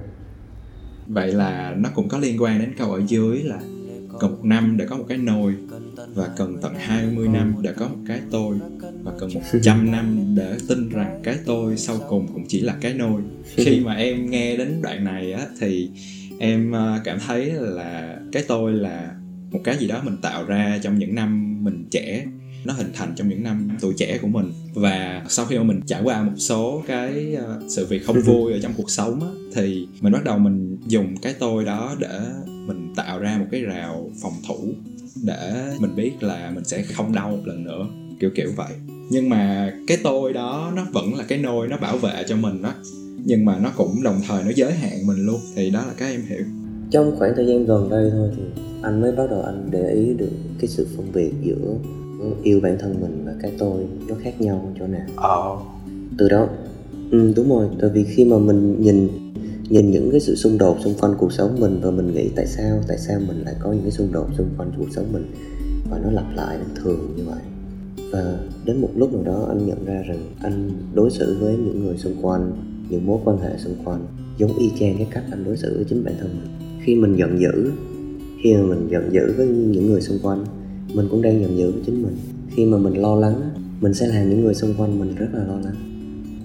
vậy 1.08 1.32
là 1.32 1.76
nó 1.78 1.90
cũng 1.96 2.10
có 2.10 2.18
liên 2.18 2.42
quan 2.42 2.60
đến 2.60 2.74
câu 2.78 2.92
ở 2.92 3.02
dưới 3.08 3.44
là 3.44 3.60
cần 4.20 4.32
một 4.32 4.46
năm 4.46 4.78
để 4.78 4.86
có 4.86 4.98
một 4.98 5.06
cái 5.08 5.18
nôi 5.18 5.56
và 6.16 6.30
cần 6.38 6.58
tận 6.62 6.74
20 6.78 7.28
năm 7.28 7.56
để 7.62 7.74
có 7.78 7.88
một 7.88 7.98
cái 8.08 8.22
tôi 8.32 8.58
và 9.04 9.12
cần 9.20 9.30
100 9.34 9.92
năm 9.92 10.36
để 10.36 10.58
tin 10.68 10.90
rằng 10.90 11.20
cái 11.24 11.36
tôi 11.46 11.78
sau 11.78 11.98
cùng 12.10 12.28
cũng 12.34 12.46
chỉ 12.48 12.62
là 12.62 12.76
cái 12.82 12.94
nôi. 12.94 13.22
Khi 13.56 13.80
mà 13.80 13.94
em 13.94 14.30
nghe 14.30 14.58
đến 14.58 14.82
đoạn 14.82 15.04
này 15.04 15.34
á 15.34 15.46
thì 15.60 15.90
em 16.40 16.72
ờ, 16.72 17.00
cảm 17.04 17.18
thấy 17.28 17.52
là 17.52 18.20
cái 18.32 18.44
tôi 18.48 18.74
là 18.74 19.16
một 19.52 19.60
cái 19.64 19.78
gì 19.78 19.88
đó 19.88 20.02
mình 20.04 20.18
tạo 20.22 20.46
ra 20.46 20.80
trong 20.84 21.00
những 21.00 21.16
năm 21.16 21.60
mình 21.64 21.86
trẻ 21.92 22.26
nó 22.66 22.74
hình 22.74 22.92
thành 22.94 23.14
trong 23.16 23.30
những 23.30 23.44
năm 23.44 23.70
tuổi 23.82 23.94
trẻ 23.98 24.18
của 24.22 24.28
mình. 24.28 24.54
Và 24.74 25.26
sau 25.30 25.46
khi 25.46 25.58
mà 25.58 25.64
mình 25.64 25.82
trải 25.86 26.02
qua 26.04 26.24
một 26.24 26.32
số 26.38 26.84
cái 26.88 27.36
ờ, 27.36 27.62
sự 27.68 27.86
việc 27.86 28.06
không 28.06 28.20
vui 28.26 28.54
ở 28.54 28.60
trong 28.62 28.74
cuộc 28.78 28.92
sống 28.92 29.22
á, 29.22 29.28
thì 29.54 29.88
mình 30.02 30.14
bắt 30.14 30.24
đầu 30.24 30.40
mình 30.40 30.78
dùng 30.88 31.18
cái 31.18 31.36
tôi 31.40 31.66
đó 31.66 31.96
để 32.00 32.20
mình 32.48 32.94
tạo 32.96 33.20
ra 33.20 33.38
một 33.38 33.46
cái 33.52 33.62
rào 33.62 34.10
phòng 34.22 34.34
thủ 34.48 34.74
để 35.24 35.66
mình 35.80 35.96
biết 35.96 36.24
là 36.24 36.52
mình 36.56 36.64
sẽ 36.64 36.82
không 36.82 37.16
đau 37.16 37.32
một 37.32 37.42
lần 37.46 37.64
nữa 37.64 37.88
kiểu 38.20 38.30
kiểu 38.36 38.52
vậy. 38.56 38.74
Nhưng 39.10 39.30
mà 39.30 39.74
cái 39.88 39.98
tôi 40.04 40.34
đó 40.34 40.72
nó 40.76 40.86
vẫn 40.94 41.16
là 41.16 41.24
cái 41.28 41.38
nôi 41.38 41.68
nó 41.68 41.78
bảo 41.78 41.98
vệ 41.98 42.24
cho 42.28 42.36
mình 42.36 42.62
đó 42.62 42.74
nhưng 43.26 43.46
mà 43.46 43.60
nó 43.60 43.72
cũng 43.78 44.04
đồng 44.04 44.22
thời 44.28 44.44
nó 44.44 44.52
giới 44.56 44.74
hạn 44.74 45.08
mình 45.08 45.26
luôn. 45.26 45.40
Thì 45.56 45.70
đó 45.70 45.80
là 45.88 45.94
cái 45.98 46.12
em 46.12 46.22
hiểu. 46.30 46.44
Trong 46.92 47.16
khoảng 47.20 47.34
thời 47.36 47.46
gian 47.48 47.66
gần 47.66 47.90
đây 47.90 48.10
thôi 48.12 48.30
thì 48.38 48.44
anh 48.82 49.02
mới 49.02 49.12
bắt 49.12 49.30
đầu 49.30 49.42
anh 49.42 49.68
để 49.72 49.92
ý 49.92 50.14
được 50.14 50.32
cái 50.60 50.68
sự 50.68 50.88
phân 50.98 51.12
biệt 51.14 51.32
giữa 51.44 51.76
yêu 52.44 52.60
bản 52.64 52.78
thân 52.80 52.96
mình 53.02 53.24
và 53.26 53.34
cái 53.42 53.52
tôi 53.58 53.88
nó 54.08 54.16
khác 54.22 54.42
nhau 54.42 54.74
chỗ 54.80 54.88
nào. 54.88 55.08
Ờ. 55.16 55.58
Từ 56.18 56.30
đó 56.30 56.48
ừ, 57.12 57.34
đúng 57.36 57.50
rồi 57.50 57.68
tại 57.82 57.90
vì 57.94 58.04
khi 58.04 58.26
mà 58.26 58.38
mình 58.38 58.82
nhìn 58.82 59.10
nhìn 59.70 59.92
những 59.92 60.12
cái 60.12 60.20
sự 60.20 60.36
xung 60.36 60.58
đột 60.58 60.78
xung 60.84 60.94
quanh 61.02 61.16
cuộc 61.18 61.34
sống 61.34 61.60
mình 61.60 61.80
và 61.82 61.92
mình 61.92 62.14
nghĩ 62.14 62.30
tại 62.36 62.48
sao 62.48 62.80
tại 62.88 62.98
sao 62.98 63.20
mình 63.28 63.42
lại 63.46 63.56
có 63.60 63.72
những 63.72 63.82
cái 63.82 63.92
xung 63.92 64.12
đột 64.12 64.28
xung 64.38 64.50
quanh 64.58 64.72
cuộc 64.78 64.88
sống 64.92 65.06
mình 65.14 65.32
và 65.90 66.00
nó 66.04 66.12
lặp 66.12 66.26
lại 66.36 66.58
nó 66.58 66.82
thường 66.82 67.14
như 67.18 67.24
vậy. 67.24 67.42
Và 68.12 68.40
đến 68.66 68.82
một 68.82 68.90
lúc 68.96 69.14
nào 69.14 69.24
đó 69.24 69.46
anh 69.48 69.66
nhận 69.66 69.86
ra 69.86 70.02
rằng 70.02 70.20
anh 70.42 70.72
đối 70.94 71.12
xử 71.12 71.38
với 71.40 71.58
những 71.58 71.86
người 71.86 71.98
xung 71.98 72.22
quanh 72.22 72.52
những 72.90 73.06
mối 73.06 73.20
quan 73.26 73.38
hệ 73.38 73.58
xung 73.58 73.76
quanh 73.86 74.06
giống 74.38 74.58
y 74.58 74.70
chang 74.80 74.98
cái 74.98 75.08
cách 75.12 75.24
anh 75.32 75.44
đối 75.44 75.58
xử 75.58 75.76
với 75.76 75.86
chính 75.90 76.04
bản 76.04 76.14
thân 76.20 76.30
mình. 76.42 76.70
Khi 76.84 76.96
mình 76.96 77.16
giận 77.16 77.40
dữ 77.40 77.72
khi 78.44 78.54
mà 78.54 78.64
mình 78.64 78.88
giận 78.92 79.10
dữ 79.12 79.34
với 79.38 79.48
những 79.48 79.86
người 79.86 80.02
xung 80.02 80.20
quanh 80.24 80.46
mình 80.94 81.08
cũng 81.12 81.22
đang 81.22 81.42
giận 81.42 81.58
dữ 81.58 81.72
với 81.72 81.82
chính 81.86 82.04
mình. 82.04 82.18
Khi 82.50 82.66
mà 82.66 82.78
mình 82.78 83.02
lo 83.02 83.16
lắng 83.16 83.42
mình 83.82 83.94
sẽ 83.94 84.08
làm 84.08 84.30
những 84.30 84.42
người 84.42 84.54
xung 84.54 84.74
quanh 84.78 85.00
mình 85.00 85.16
rất 85.16 85.28
là 85.34 85.44
lo 85.44 85.60
lắng. 85.64 85.76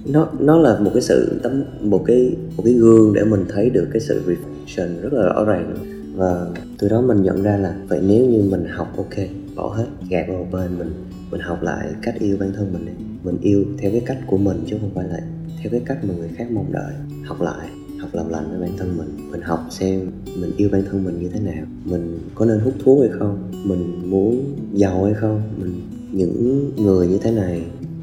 Nó 0.07 0.29
nó 0.39 0.59
là 0.59 0.81
một 0.81 0.91
cái 0.95 1.03
sự 1.03 1.41
tấm, 1.43 1.65
một 1.81 2.05
cái 2.07 2.37
một 2.57 2.63
cái 2.63 2.75
gương 2.75 3.15
để 3.15 3.25
mình 3.25 3.45
thấy 3.49 3.71
được 3.71 3.89
cái 3.93 4.01
sự 4.01 4.23
reflection 4.27 5.01
rất 5.01 5.13
là 5.13 5.23
rõ 5.23 5.45
ràng. 5.45 5.75
Và 6.15 6.47
từ 6.79 6.89
đó 6.89 7.01
mình 7.01 7.23
nhận 7.23 7.43
ra 7.43 7.57
là, 7.57 7.75
vậy 7.89 8.01
nếu 8.07 8.27
như 8.27 8.43
mình 8.51 8.65
học 8.65 8.97
ok, 8.97 9.15
bỏ 9.57 9.75
hết, 9.75 9.87
gạt 10.09 10.25
vào 10.29 10.39
một 10.39 10.47
bên 10.53 10.79
mình 10.79 10.91
mình 11.31 11.41
học 11.41 11.63
lại 11.63 11.89
cách 12.03 12.15
yêu 12.19 12.37
bản 12.41 12.53
thân 12.53 12.73
mình 12.73 12.87
đi. 12.87 12.93
Mình 13.25 13.37
yêu 13.41 13.65
theo 13.79 13.91
cái 13.91 14.03
cách 14.07 14.19
của 14.27 14.39
mình 14.39 14.57
chứ 14.67 14.77
không 14.81 14.91
phải 14.95 15.09
là 15.09 15.21
theo 15.63 15.71
cái 15.71 15.81
cách 15.87 16.05
mà 16.05 16.15
người 16.19 16.29
khác 16.37 16.51
mong 16.51 16.73
đợi. 16.73 16.93
Học 17.25 17.41
lại 17.41 17.69
học 18.01 18.11
làm 18.13 18.29
lành 18.29 18.51
với 18.51 18.61
bản 18.61 18.77
thân 18.79 18.97
mình 18.99 19.31
mình 19.31 19.41
học 19.41 19.67
xem 19.71 20.11
mình 20.41 20.53
yêu 20.57 20.69
bản 20.73 20.83
thân 20.91 21.05
mình 21.05 21.21
như 21.21 21.29
thế 21.29 21.41
nào 21.41 21.65
mình 21.85 22.19
có 22.35 22.45
nên 22.45 22.59
hút 22.59 22.75
thuốc 22.85 23.01
hay 23.01 23.11
không 23.19 23.51
mình 23.65 24.11
muốn 24.11 24.57
giàu 24.73 25.05
hay 25.05 25.15
không 25.15 25.43
mình 25.59 25.81
những 26.13 26.71
người 26.77 27.07
như 27.07 27.19
thế 27.19 27.31
này 27.31 27.63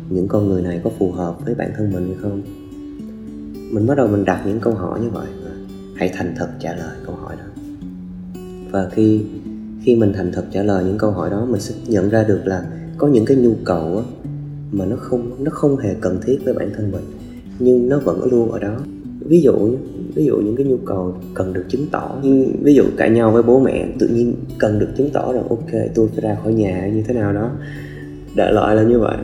những 0.10 0.28
con 0.28 0.50
người 0.50 0.62
này 0.62 0.82
có 0.84 0.90
phù 1.00 1.12
hợp 1.12 1.46
với 1.46 1.56
bản 1.56 1.72
thân 1.78 1.94
mình 1.94 2.08
hay 2.08 2.16
không? 2.22 2.42
Mình 3.74 3.88
bắt 3.88 3.98
đầu 3.98 4.08
mình 4.08 4.26
đặt 4.26 4.44
những 4.46 4.60
câu 4.60 4.74
hỏi 4.74 5.00
như 5.00 5.10
vậy 5.10 5.28
và 5.44 5.52
hãy 5.96 6.12
thành 6.14 6.36
thật 6.38 6.50
trả 6.60 6.76
lời 6.76 6.98
câu 7.06 7.16
hỏi 7.16 7.36
đó. 7.36 7.64
Và 8.72 8.90
khi 8.92 9.22
khi 9.84 9.96
mình 9.96 10.14
thành 10.14 10.32
thật 10.34 10.46
trả 10.52 10.64
lời 10.64 10.84
những 10.84 10.98
câu 10.98 11.12
hỏi 11.12 11.30
đó 11.30 11.46
mình 11.46 11.62
sẽ 11.62 11.76
nhận 11.88 12.10
ra 12.10 12.24
được 12.24 12.42
là 12.46 12.66
có 12.98 13.08
những 13.08 13.26
cái 13.26 13.38
nhu 13.38 13.54
cầu 13.64 13.98
á, 13.98 14.04
mà 14.72 14.86
nó 14.86 14.96
không 14.96 15.44
nó 15.44 15.52
không 15.52 15.78
hề 15.78 15.96
cần 16.02 16.20
thiết 16.26 16.40
với 16.46 16.54
bản 16.54 16.72
thân 16.78 16.92
mình 16.92 17.04
nhưng 17.60 17.90
nó 17.90 18.00
vẫn 18.00 18.24
luôn 18.32 18.52
ở 18.52 18.60
đó 18.60 18.78
ví 19.28 19.42
dụ 19.42 19.54
ví 20.16 20.26
dụ 20.26 20.38
những 20.38 20.56
cái 20.56 20.66
nhu 20.66 20.78
cầu 20.78 21.16
cần 21.34 21.54
được 21.54 21.66
chứng 21.70 21.86
tỏ. 21.92 22.16
Ví 22.62 22.74
dụ 22.74 22.84
cãi 22.98 23.10
nhau 23.10 23.32
với 23.32 23.44
bố 23.44 23.60
mẹ 23.60 23.88
tự 24.00 24.08
nhiên 24.08 24.34
cần 24.58 24.80
được 24.80 24.90
chứng 24.98 25.10
tỏ 25.10 25.34
rằng 25.34 25.48
ok 25.50 25.72
tôi 25.96 26.08
phải 26.08 26.22
ra 26.22 26.38
khỏi 26.44 26.54
nhà 26.54 26.88
như 26.94 27.04
thế 27.08 27.14
nào 27.14 27.34
đó. 27.34 27.52
Đại 28.36 28.54
loại 28.54 28.76
là 28.76 28.84
như 28.84 29.00
vậy. 29.00 29.18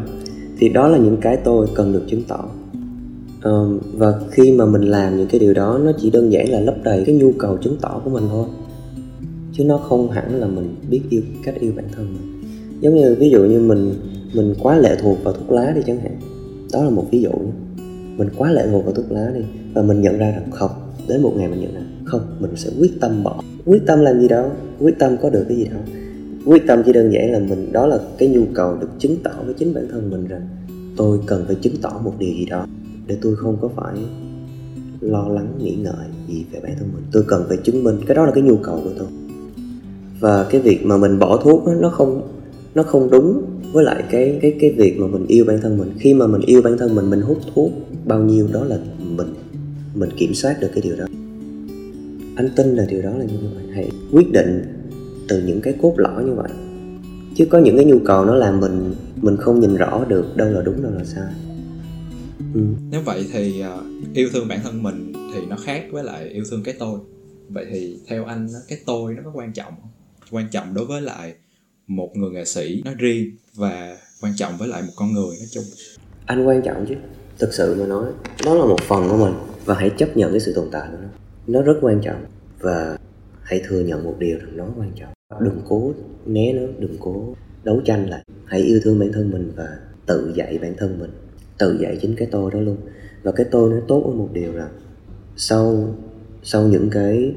Thì 0.59 0.69
đó 0.69 0.87
là 0.87 0.97
những 0.97 1.17
cái 1.21 1.37
tôi 1.37 1.67
cần 1.75 1.93
được 1.93 2.03
chứng 2.07 2.23
tỏ. 2.27 2.49
Um, 3.43 3.79
và 3.93 4.13
khi 4.31 4.51
mà 4.51 4.65
mình 4.65 4.81
làm 4.81 5.17
những 5.17 5.27
cái 5.27 5.39
điều 5.39 5.53
đó 5.53 5.79
nó 5.83 5.91
chỉ 6.01 6.09
đơn 6.09 6.31
giản 6.31 6.49
là 6.49 6.59
lấp 6.59 6.75
đầy 6.83 7.03
cái 7.05 7.15
nhu 7.15 7.31
cầu 7.31 7.57
chứng 7.57 7.77
tỏ 7.81 8.01
của 8.03 8.09
mình 8.09 8.23
thôi. 8.29 8.45
Chứ 9.53 9.63
nó 9.63 9.77
không 9.77 10.11
hẳn 10.11 10.39
là 10.39 10.47
mình 10.47 10.75
biết 10.89 11.01
yêu 11.09 11.21
cách 11.43 11.55
yêu 11.59 11.71
bản 11.75 11.85
thân 11.95 12.05
mình. 12.13 12.43
Giống 12.81 12.95
như 12.95 13.15
ví 13.19 13.29
dụ 13.29 13.43
như 13.43 13.59
mình 13.59 13.93
mình 14.33 14.53
quá 14.61 14.77
lệ 14.77 14.95
thuộc 15.01 15.23
vào 15.23 15.33
thuốc 15.33 15.51
lá 15.51 15.71
đi 15.75 15.81
chẳng 15.85 15.99
hạn. 15.99 16.15
Đó 16.73 16.83
là 16.83 16.89
một 16.89 17.05
ví 17.11 17.21
dụ 17.21 17.31
nhé. 17.31 17.51
Mình 18.17 18.29
quá 18.37 18.51
lệ 18.51 18.67
thuộc 18.71 18.85
vào 18.85 18.93
thuốc 18.93 19.11
lá 19.11 19.31
đi 19.35 19.41
và 19.73 19.81
mình 19.81 20.01
nhận 20.01 20.17
ra 20.17 20.31
rằng 20.31 20.51
không 20.51 20.71
đến 21.07 21.21
một 21.21 21.33
ngày 21.37 21.47
mình 21.47 21.61
nhận 21.61 21.73
ra 21.75 21.81
không 22.05 22.21
mình 22.39 22.51
sẽ 22.55 22.69
quyết 22.79 22.91
tâm 23.01 23.23
bỏ. 23.23 23.41
Quyết 23.65 23.81
tâm 23.87 23.99
làm 23.99 24.19
gì 24.21 24.27
đó 24.27 24.49
quyết 24.79 24.99
tâm 24.99 25.15
có 25.21 25.29
được 25.29 25.45
cái 25.47 25.57
gì 25.57 25.65
đó. 25.65 25.77
Quyết 26.45 26.63
tâm 26.67 26.81
chỉ 26.85 26.93
đơn 26.93 27.13
giản 27.13 27.31
là 27.31 27.39
mình 27.39 27.71
đó 27.71 27.87
là 27.87 27.99
cái 28.17 28.29
nhu 28.29 28.43
cầu 28.53 28.77
được 28.81 28.89
chứng 28.99 29.17
tỏ 29.23 29.31
với 29.45 29.53
chính 29.53 29.73
bản 29.73 29.87
thân 29.91 30.09
mình 30.09 30.27
rằng 30.27 30.47
tôi 30.97 31.19
cần 31.25 31.43
phải 31.47 31.55
chứng 31.55 31.73
tỏ 31.81 32.01
một 32.03 32.13
điều 32.19 32.33
gì 32.33 32.45
đó 32.45 32.67
để 33.07 33.17
tôi 33.21 33.35
không 33.35 33.57
có 33.61 33.69
phải 33.75 33.93
lo 35.01 35.27
lắng 35.27 35.47
nghĩ 35.59 35.75
ngợi 35.75 36.05
gì 36.27 36.45
về 36.51 36.59
bản 36.63 36.71
thân 36.79 36.89
mình. 36.95 37.03
Tôi 37.11 37.23
cần 37.27 37.45
phải 37.47 37.57
chứng 37.63 37.83
minh 37.83 37.97
cái 38.07 38.15
đó 38.15 38.25
là 38.25 38.31
cái 38.31 38.43
nhu 38.43 38.57
cầu 38.57 38.79
của 38.83 38.91
tôi. 38.97 39.07
Và 40.19 40.43
cái 40.49 40.61
việc 40.61 40.85
mà 40.85 40.97
mình 40.97 41.19
bỏ 41.19 41.37
thuốc 41.37 41.65
đó, 41.65 41.73
nó 41.73 41.89
không 41.89 42.21
nó 42.75 42.83
không 42.83 43.09
đúng 43.09 43.41
với 43.73 43.83
lại 43.83 44.03
cái 44.11 44.39
cái 44.41 44.55
cái 44.59 44.71
việc 44.71 44.99
mà 44.99 45.07
mình 45.07 45.25
yêu 45.27 45.45
bản 45.47 45.59
thân 45.61 45.77
mình. 45.77 45.91
Khi 45.99 46.13
mà 46.13 46.27
mình 46.27 46.41
yêu 46.41 46.61
bản 46.61 46.77
thân 46.77 46.95
mình 46.95 47.09
mình 47.09 47.21
hút 47.21 47.37
thuốc 47.55 47.71
bao 48.05 48.19
nhiêu 48.19 48.47
đó 48.53 48.63
là 48.63 48.77
mình 50.05 50.17
kiểm 50.17 50.33
soát 50.33 50.57
được 50.59 50.69
cái 50.73 50.81
điều 50.81 50.95
đó. 50.95 51.05
Anh 52.35 52.49
tin 52.55 52.75
là 52.75 52.85
điều 52.85 53.01
đó 53.01 53.09
là 53.17 53.25
như 53.25 53.37
vậy. 53.55 53.63
Hãy 53.73 53.89
quyết 54.11 54.31
định 54.31 54.79
từ 55.27 55.43
những 55.45 55.61
cái 55.61 55.73
cốt 55.81 55.93
lõi 55.97 56.23
như 56.23 56.33
vậy. 56.33 56.49
Chứ 57.35 57.45
có 57.49 57.59
những 57.59 57.75
cái 57.75 57.85
nhu 57.85 57.99
cầu 58.05 58.25
nó 58.25 58.35
làm 58.35 58.59
mình 58.59 58.95
mình 59.15 59.37
không 59.37 59.59
nhìn 59.59 59.75
rõ 59.75 60.05
được 60.07 60.37
đâu 60.37 60.49
là 60.49 60.61
đúng 60.61 60.83
đâu 60.83 60.91
là 60.91 61.03
sai. 61.03 61.33
Ừ. 62.53 62.61
nếu 62.91 63.01
vậy 63.01 63.25
thì 63.31 63.63
uh, 63.63 64.13
yêu 64.13 64.29
thương 64.33 64.47
bản 64.47 64.59
thân 64.63 64.83
mình 64.83 65.13
thì 65.33 65.45
nó 65.49 65.55
khác 65.55 65.85
với 65.91 66.03
lại 66.03 66.27
yêu 66.27 66.43
thương 66.51 66.63
cái 66.63 66.75
tôi. 66.79 66.99
Vậy 67.49 67.65
thì 67.71 67.97
theo 68.07 68.25
anh 68.25 68.47
cái 68.67 68.79
tôi 68.85 69.13
nó 69.13 69.21
có 69.25 69.31
quan 69.33 69.53
trọng 69.53 69.73
không? 69.81 69.91
Quan 70.31 70.47
trọng 70.51 70.73
đối 70.73 70.85
với 70.85 71.01
lại 71.01 71.33
một 71.87 72.17
người 72.17 72.29
nghệ 72.29 72.45
sĩ 72.45 72.81
nói 72.85 72.93
riêng 72.97 73.31
và 73.55 73.97
quan 74.21 74.33
trọng 74.35 74.57
với 74.57 74.67
lại 74.67 74.81
một 74.81 74.93
con 74.95 75.13
người 75.13 75.35
nói 75.37 75.47
chung. 75.51 75.63
Anh 76.25 76.45
quan 76.45 76.61
trọng 76.61 76.85
chứ. 76.89 76.95
Thực 77.39 77.53
sự 77.53 77.75
mà 77.79 77.85
nói 77.85 78.05
nó 78.45 78.55
là 78.55 78.65
một 78.65 78.81
phần 78.87 79.09
của 79.09 79.17
mình 79.17 79.33
và 79.65 79.75
hãy 79.75 79.89
chấp 79.89 80.17
nhận 80.17 80.31
cái 80.31 80.39
sự 80.39 80.53
tồn 80.53 80.67
tại 80.71 80.87
của 80.91 80.97
nó. 81.01 81.07
Nó 81.47 81.61
rất 81.61 81.77
quan 81.81 82.01
trọng. 82.01 82.25
Và 82.59 82.97
hãy 83.41 83.61
thừa 83.67 83.79
nhận 83.79 84.03
một 84.03 84.15
điều 84.19 84.37
rằng 84.37 84.57
nó 84.57 84.67
quan 84.77 84.91
trọng. 84.95 85.13
Đừng 85.41 85.61
cố 85.67 85.93
né 86.25 86.53
nó, 86.53 86.61
đừng 86.79 86.95
cố 86.99 87.35
đấu 87.63 87.81
tranh 87.85 88.09
lại. 88.09 88.23
Hãy 88.45 88.61
yêu 88.61 88.79
thương 88.83 88.99
bản 88.99 89.11
thân 89.13 89.31
mình 89.31 89.51
và 89.55 89.77
tự 90.05 90.33
dạy 90.35 90.57
bản 90.57 90.73
thân 90.77 90.99
mình. 90.99 91.11
Tự 91.57 91.77
dạy 91.81 91.97
chính 92.01 92.15
cái 92.15 92.27
tôi 92.31 92.51
đó 92.51 92.59
luôn. 92.59 92.77
Và 93.23 93.31
cái 93.31 93.45
tôi 93.51 93.69
nó 93.69 93.77
tốt 93.87 94.03
ở 94.05 94.11
một 94.11 94.29
điều 94.33 94.53
là 94.53 94.69
sau 95.35 95.95
sau 96.43 96.67
những 96.67 96.89
cái 96.89 97.35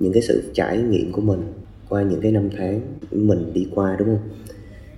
những 0.00 0.12
cái 0.12 0.22
sự 0.22 0.42
trải 0.54 0.78
nghiệm 0.78 1.12
của 1.12 1.20
mình 1.20 1.40
qua 1.88 2.02
những 2.02 2.20
cái 2.20 2.32
năm 2.32 2.48
tháng 2.56 2.80
mình 3.10 3.52
đi 3.52 3.68
qua, 3.74 3.96
đúng 3.98 4.08
không? 4.08 4.28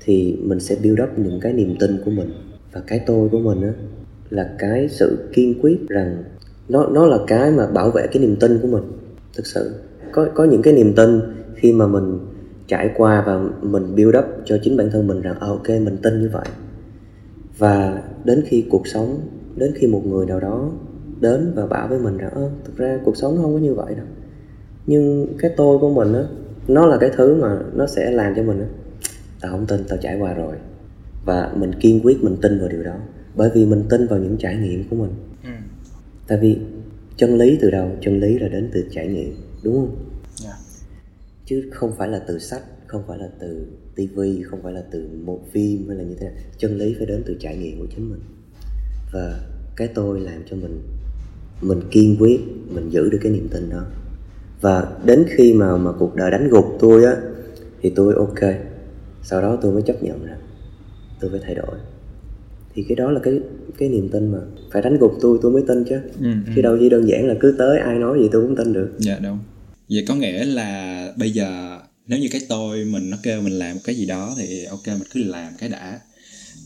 Thì 0.04 0.37
mình 0.42 0.61
sẽ 0.61 0.76
build 0.82 1.00
up 1.02 1.18
những 1.18 1.40
cái 1.40 1.52
niềm 1.52 1.76
tin 1.80 1.99
của 2.04 2.11
mình. 2.11 2.30
Và 2.73 2.80
cái 2.87 3.00
tôi 3.06 3.28
của 3.28 3.38
mình 3.38 3.62
á 3.62 3.73
là 4.30 4.54
cái 4.58 4.88
sự 4.88 5.28
kiên 5.32 5.61
quyết 5.62 5.78
rằng 5.88 6.25
nó 6.68 6.87
nó 6.87 7.06
là 7.06 7.18
cái 7.26 7.50
mà 7.50 7.66
bảo 7.66 7.90
vệ 7.90 8.06
cái 8.06 8.22
niềm 8.22 8.37
tin 8.40 8.58
của 8.62 8.68
mình 8.68 8.82
thực 9.37 9.46
sự. 9.46 9.75
Có 10.12 10.26
có 10.34 10.44
những 10.44 10.62
cái 10.62 10.72
niềm 10.75 10.94
tin 10.96 11.20
khi 11.54 11.72
mà 11.72 11.87
mình 11.87 12.18
trải 12.66 12.90
qua 12.96 13.25
và 13.26 13.40
mình 13.62 13.96
build 13.96 14.16
up 14.16 14.25
cho 14.44 14.58
chính 14.62 14.76
bản 14.76 14.90
thân 14.90 15.06
mình 15.06 15.20
rằng 15.20 15.34
à, 15.40 15.46
ok 15.46 15.68
mình 15.68 15.96
tin 16.02 16.20
như 16.20 16.30
vậy. 16.32 16.46
Và 17.58 18.02
đến 18.25 18.42
khi 18.46 18.64
cuộc 18.70 18.87
sống 18.87 19.20
đến 19.56 19.72
khi 19.75 19.87
một 19.87 20.06
người 20.06 20.26
nào 20.26 20.40
đó 20.40 20.70
đến 21.20 21.52
và 21.54 21.66
bảo 21.66 21.88
với 21.88 21.98
mình 21.98 22.16
rằng 22.16 22.30
ơ 22.30 22.50
thực 22.64 22.76
ra 22.76 23.00
cuộc 23.04 23.16
sống 23.16 23.37
nó 23.37 23.42
không 23.42 23.54
có 23.54 23.58
như 23.58 23.75
vậy 23.75 23.94
đâu. 23.94 24.06
Nhưng 24.87 25.26
cái 25.38 25.50
tôi 25.56 25.78
của 25.78 25.90
mình 25.90 26.12
á 26.14 26.25
nó 26.68 26.87
là 26.87 26.96
cái 26.96 27.10
thứ 27.16 27.34
mà 27.34 27.58
nó 27.75 27.87
sẽ 27.87 28.10
làm 28.10 28.32
cho 28.37 28.42
mình 28.42 28.60
á 28.60 28.66
tao 29.40 29.52
không 29.52 29.66
tin 29.66 29.80
tao 29.88 29.98
trải 30.02 30.18
qua 30.18 30.34
rồi. 30.34 30.54
Và 31.25 31.52
mình 31.56 31.72
kiên 31.80 32.00
quyết 32.04 32.25
mình 32.25 32.37
tin 32.42 32.58
vào 32.60 32.68
điều 32.68 32.82
đó 32.82 32.94
bởi 33.34 33.50
vì 33.54 33.66
mình 33.66 33.82
tin 33.88 34.06
vào 34.06 34.18
những 34.18 34.37
trải 34.37 34.56
nghiệm 34.56 34.84
của 34.90 34.96
mình 34.96 35.10
tại 36.28 36.38
vì 36.38 36.58
chân 37.16 37.38
lý 37.38 37.58
từ 37.61 37.70
đâu 37.70 37.90
chân 38.00 38.20
lý 38.20 38.38
là 38.38 38.49
đến 38.49 38.70
từ 38.73 38.85
trải 38.90 39.08
nghiệm 39.08 39.37
đúng 39.62 39.75
không? 39.75 39.97
Yeah. 40.44 40.56
Dạ. 40.58 40.85
chứ 41.44 41.70
không 41.73 41.92
phải 41.99 42.08
là 42.08 42.18
từ 42.18 42.38
sách 42.38 42.62
không 42.87 43.02
phải 43.06 43.18
là 43.18 43.28
từ 43.40 43.66
tivi 43.94 44.42
không 44.42 44.62
phải 44.62 44.73
là 44.73 44.82
từ 44.90 45.08
một 45.25 45.40
phim 45.52 45.88
hay 45.88 45.97
là 45.97 46.04
như 46.04 46.14
thế 46.14 46.26
nào. 46.26 46.35
Chân 46.58 46.78
lý 46.78 46.94
phải 46.99 47.06
đến 47.06 47.23
từ 47.26 47.37
trải 47.40 47.56
nghiệm 47.56 47.78
của 47.78 47.87
chính 47.97 48.11
mình. 48.11 48.20
Và 49.12 49.40
cái 49.76 49.88
tôi 49.88 50.20
làm 50.20 50.42
cho 50.50 50.56
mình 50.56 50.82
mình 51.62 51.80
kiên 51.90 52.16
quyết 52.20 52.40
mình 52.68 52.90
giữ 52.90 53.11
được 53.11 53.18
cái 53.23 53.32
niềm 53.32 53.49
tin 53.49 53.70
đó. 53.70 53.87
Và 54.61 54.97
đến 55.04 55.25
khi 55.28 55.52
mà 55.52 55.76
mà 55.76 55.92
cuộc 55.99 56.16
đời 56.16 56.30
đánh 56.30 56.49
gục 56.49 56.64
tôi 56.80 57.04
á 57.04 57.16
thì 57.80 57.92
tôi 57.97 58.14
ok. 58.14 58.54
Sau 59.23 59.42
đó 59.42 59.58
tôi 59.62 59.73
mới 59.73 59.82
chấp 59.82 60.02
nhận 60.02 60.26
rằng 60.26 60.40
tôi 61.20 61.30
phải 61.30 61.40
thay 61.44 61.54
đổi 61.54 61.76
thì 62.78 62.85
cái 62.88 62.97
đó 62.97 63.11
là 63.11 63.20
cái 63.23 63.40
cái 63.78 63.88
niềm 63.88 64.08
tin 64.08 64.32
mà. 64.32 64.38
Phải 64.73 64.82
đánh 64.82 64.99
gục 64.99 65.12
tôi 65.20 65.38
tôi 65.42 65.52
mới 65.52 65.62
tin 65.68 65.85
chứ. 65.85 65.97
Ừ, 66.20 66.32
ừ. 66.47 66.52
chứ 66.56 66.62
đâu 66.62 66.76
chỉ 66.80 66.88
đơn 66.88 67.08
giản 67.08 67.26
là 67.26 67.35
cứ 67.40 67.54
tới 67.58 67.78
ai 67.78 67.99
nói 67.99 68.18
gì 68.20 68.28
tôi 68.32 68.42
cũng 68.42 68.56
tin 68.56 68.73
được. 68.73 68.90
Dạ 68.99 69.18
đúng. 69.23 69.38
Vậy 69.90 70.04
có 70.08 70.14
nghĩa 70.14 70.44
là 70.44 71.12
bây 71.18 71.30
giờ 71.30 71.78
nếu 72.06 72.18
như 72.18 72.28
cái 72.32 72.40
tôi 72.49 72.85
mình 72.85 73.11
nó 73.11 73.16
kêu 73.23 73.40
mình 73.40 73.52
làm 73.52 73.76
cái 73.85 73.94
gì 73.94 74.06
đó 74.06 74.35
thì 74.38 74.64
ok 74.64 74.87
mình 74.87 75.08
cứ 75.12 75.25
làm 75.25 75.52
cái 75.58 75.68
đã. 75.68 76.00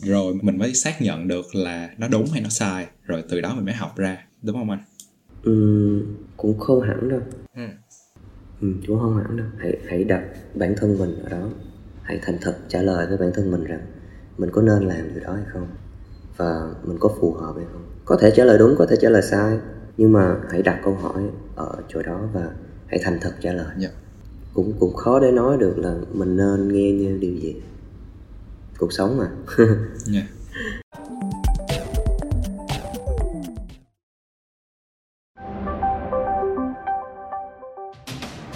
Rồi 0.02 0.35
mình 0.42 0.59
mới 0.59 0.75
xác 0.75 1.02
nhận 1.02 1.28
được 1.28 1.54
là 1.54 1.90
nó 1.99 2.09
đúng 2.09 2.26
hay 2.33 2.40
nó 2.40 2.49
sai. 2.49 2.87
Rồi 3.07 3.23
từ 3.28 3.40
đó 3.40 3.54
mình 3.54 3.64
mới 3.64 3.75
học 3.75 3.97
ra 3.97 4.25
đúng 4.42 4.57
không 4.57 4.71
anh? 4.71 4.81
Ừ, 5.42 6.02
cũng 6.37 6.59
không 6.59 6.81
hẳn 6.81 7.09
đâu. 7.09 7.21
Ừ. 7.57 7.62
Ừ, 8.61 8.69
cũng 8.87 8.99
không 9.00 9.16
hẳn 9.16 9.37
đâu. 9.37 9.47
Hãy 9.59 9.78
hãy 9.88 10.04
đặt 10.04 10.23
bản 10.54 10.75
thân 10.76 10.99
mình 10.99 11.16
ở 11.25 11.28
đó. 11.28 11.49
Hãy 12.02 12.19
thành 12.23 12.38
thật 12.40 12.57
trả 12.69 12.83
lời 12.83 13.07
với 13.07 13.16
bản 13.16 13.31
thân 13.35 13.50
mình 13.50 13.64
rằng 13.64 13.81
mình 14.38 14.50
có 14.52 14.62
nên 14.62 14.88
làm 14.88 15.14
điều 15.14 15.25
đó 15.25 15.35
hay 15.35 15.45
không 15.52 15.69
và 16.36 16.70
mình 16.84 16.96
có 17.00 17.10
phù 17.20 17.32
hợp 17.32 17.52
hay 17.56 17.64
không 17.72 17.82
có 18.04 18.16
thể 18.16 18.32
trả 18.36 18.44
lời 18.44 18.58
đúng 18.58 18.74
có 18.78 18.86
thể 18.86 18.96
trả 19.00 19.08
lời 19.08 19.22
sai 19.22 19.58
nhưng 19.96 20.12
mà 20.12 20.36
hãy 20.50 20.62
đặt 20.62 20.80
câu 20.84 20.94
hỏi 20.94 21.22
ở 21.56 21.76
chỗ 21.88 22.02
đó 22.02 22.20
và 22.32 22.50
hãy 22.86 23.00
thành 23.04 23.18
thật 23.20 23.32
trả 23.40 23.52
lời 23.52 23.66
yeah. 23.66 23.78
Dạ. 23.78 23.88
cũng 24.54 24.72
cũng 24.80 24.96
khó 24.96 25.20
để 25.20 25.30
nói 25.30 25.56
được 25.56 25.78
là 25.78 25.94
mình 26.12 26.36
nên 26.36 26.72
nghe 26.72 26.92
như 26.92 27.18
điều 27.20 27.34
gì 27.34 27.56
cuộc 28.78 28.92
sống 28.92 29.18
mà 29.18 29.30
yeah. 29.58 29.70
Dạ. 30.04 30.22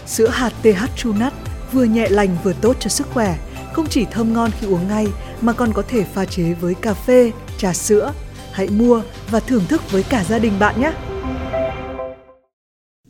Sữa 0.07 0.29
hạt 0.29 0.53
TH 0.63 0.97
True 0.97 1.11
Nut 1.11 1.33
vừa 1.73 1.85
nhẹ 1.85 2.09
lành 2.09 2.37
vừa 2.45 2.53
tốt 2.63 2.77
cho 2.81 2.89
sức 2.89 3.07
khỏe, 3.07 3.39
không 3.73 3.87
chỉ 3.91 4.07
thơm 4.11 4.33
ngon 4.33 4.51
khi 4.61 4.67
uống 4.67 4.89
ngay 4.89 5.07
mà 5.41 5.53
còn 5.53 5.73
có 5.73 5.83
thể 5.89 6.05
pha 6.05 6.25
chế 6.25 6.55
với 6.61 6.75
cà 6.75 6.95
phê, 6.95 7.33
trà 7.59 7.73
sữa. 7.73 8.13
Hãy 8.53 8.69
mua 8.69 9.03
và 9.31 9.41
thưởng 9.41 9.63
thức 9.69 9.83
với 9.91 10.03
cả 10.03 10.25
gia 10.29 10.39
đình 10.39 10.53
bạn 10.59 10.81
nhé! 10.81 10.93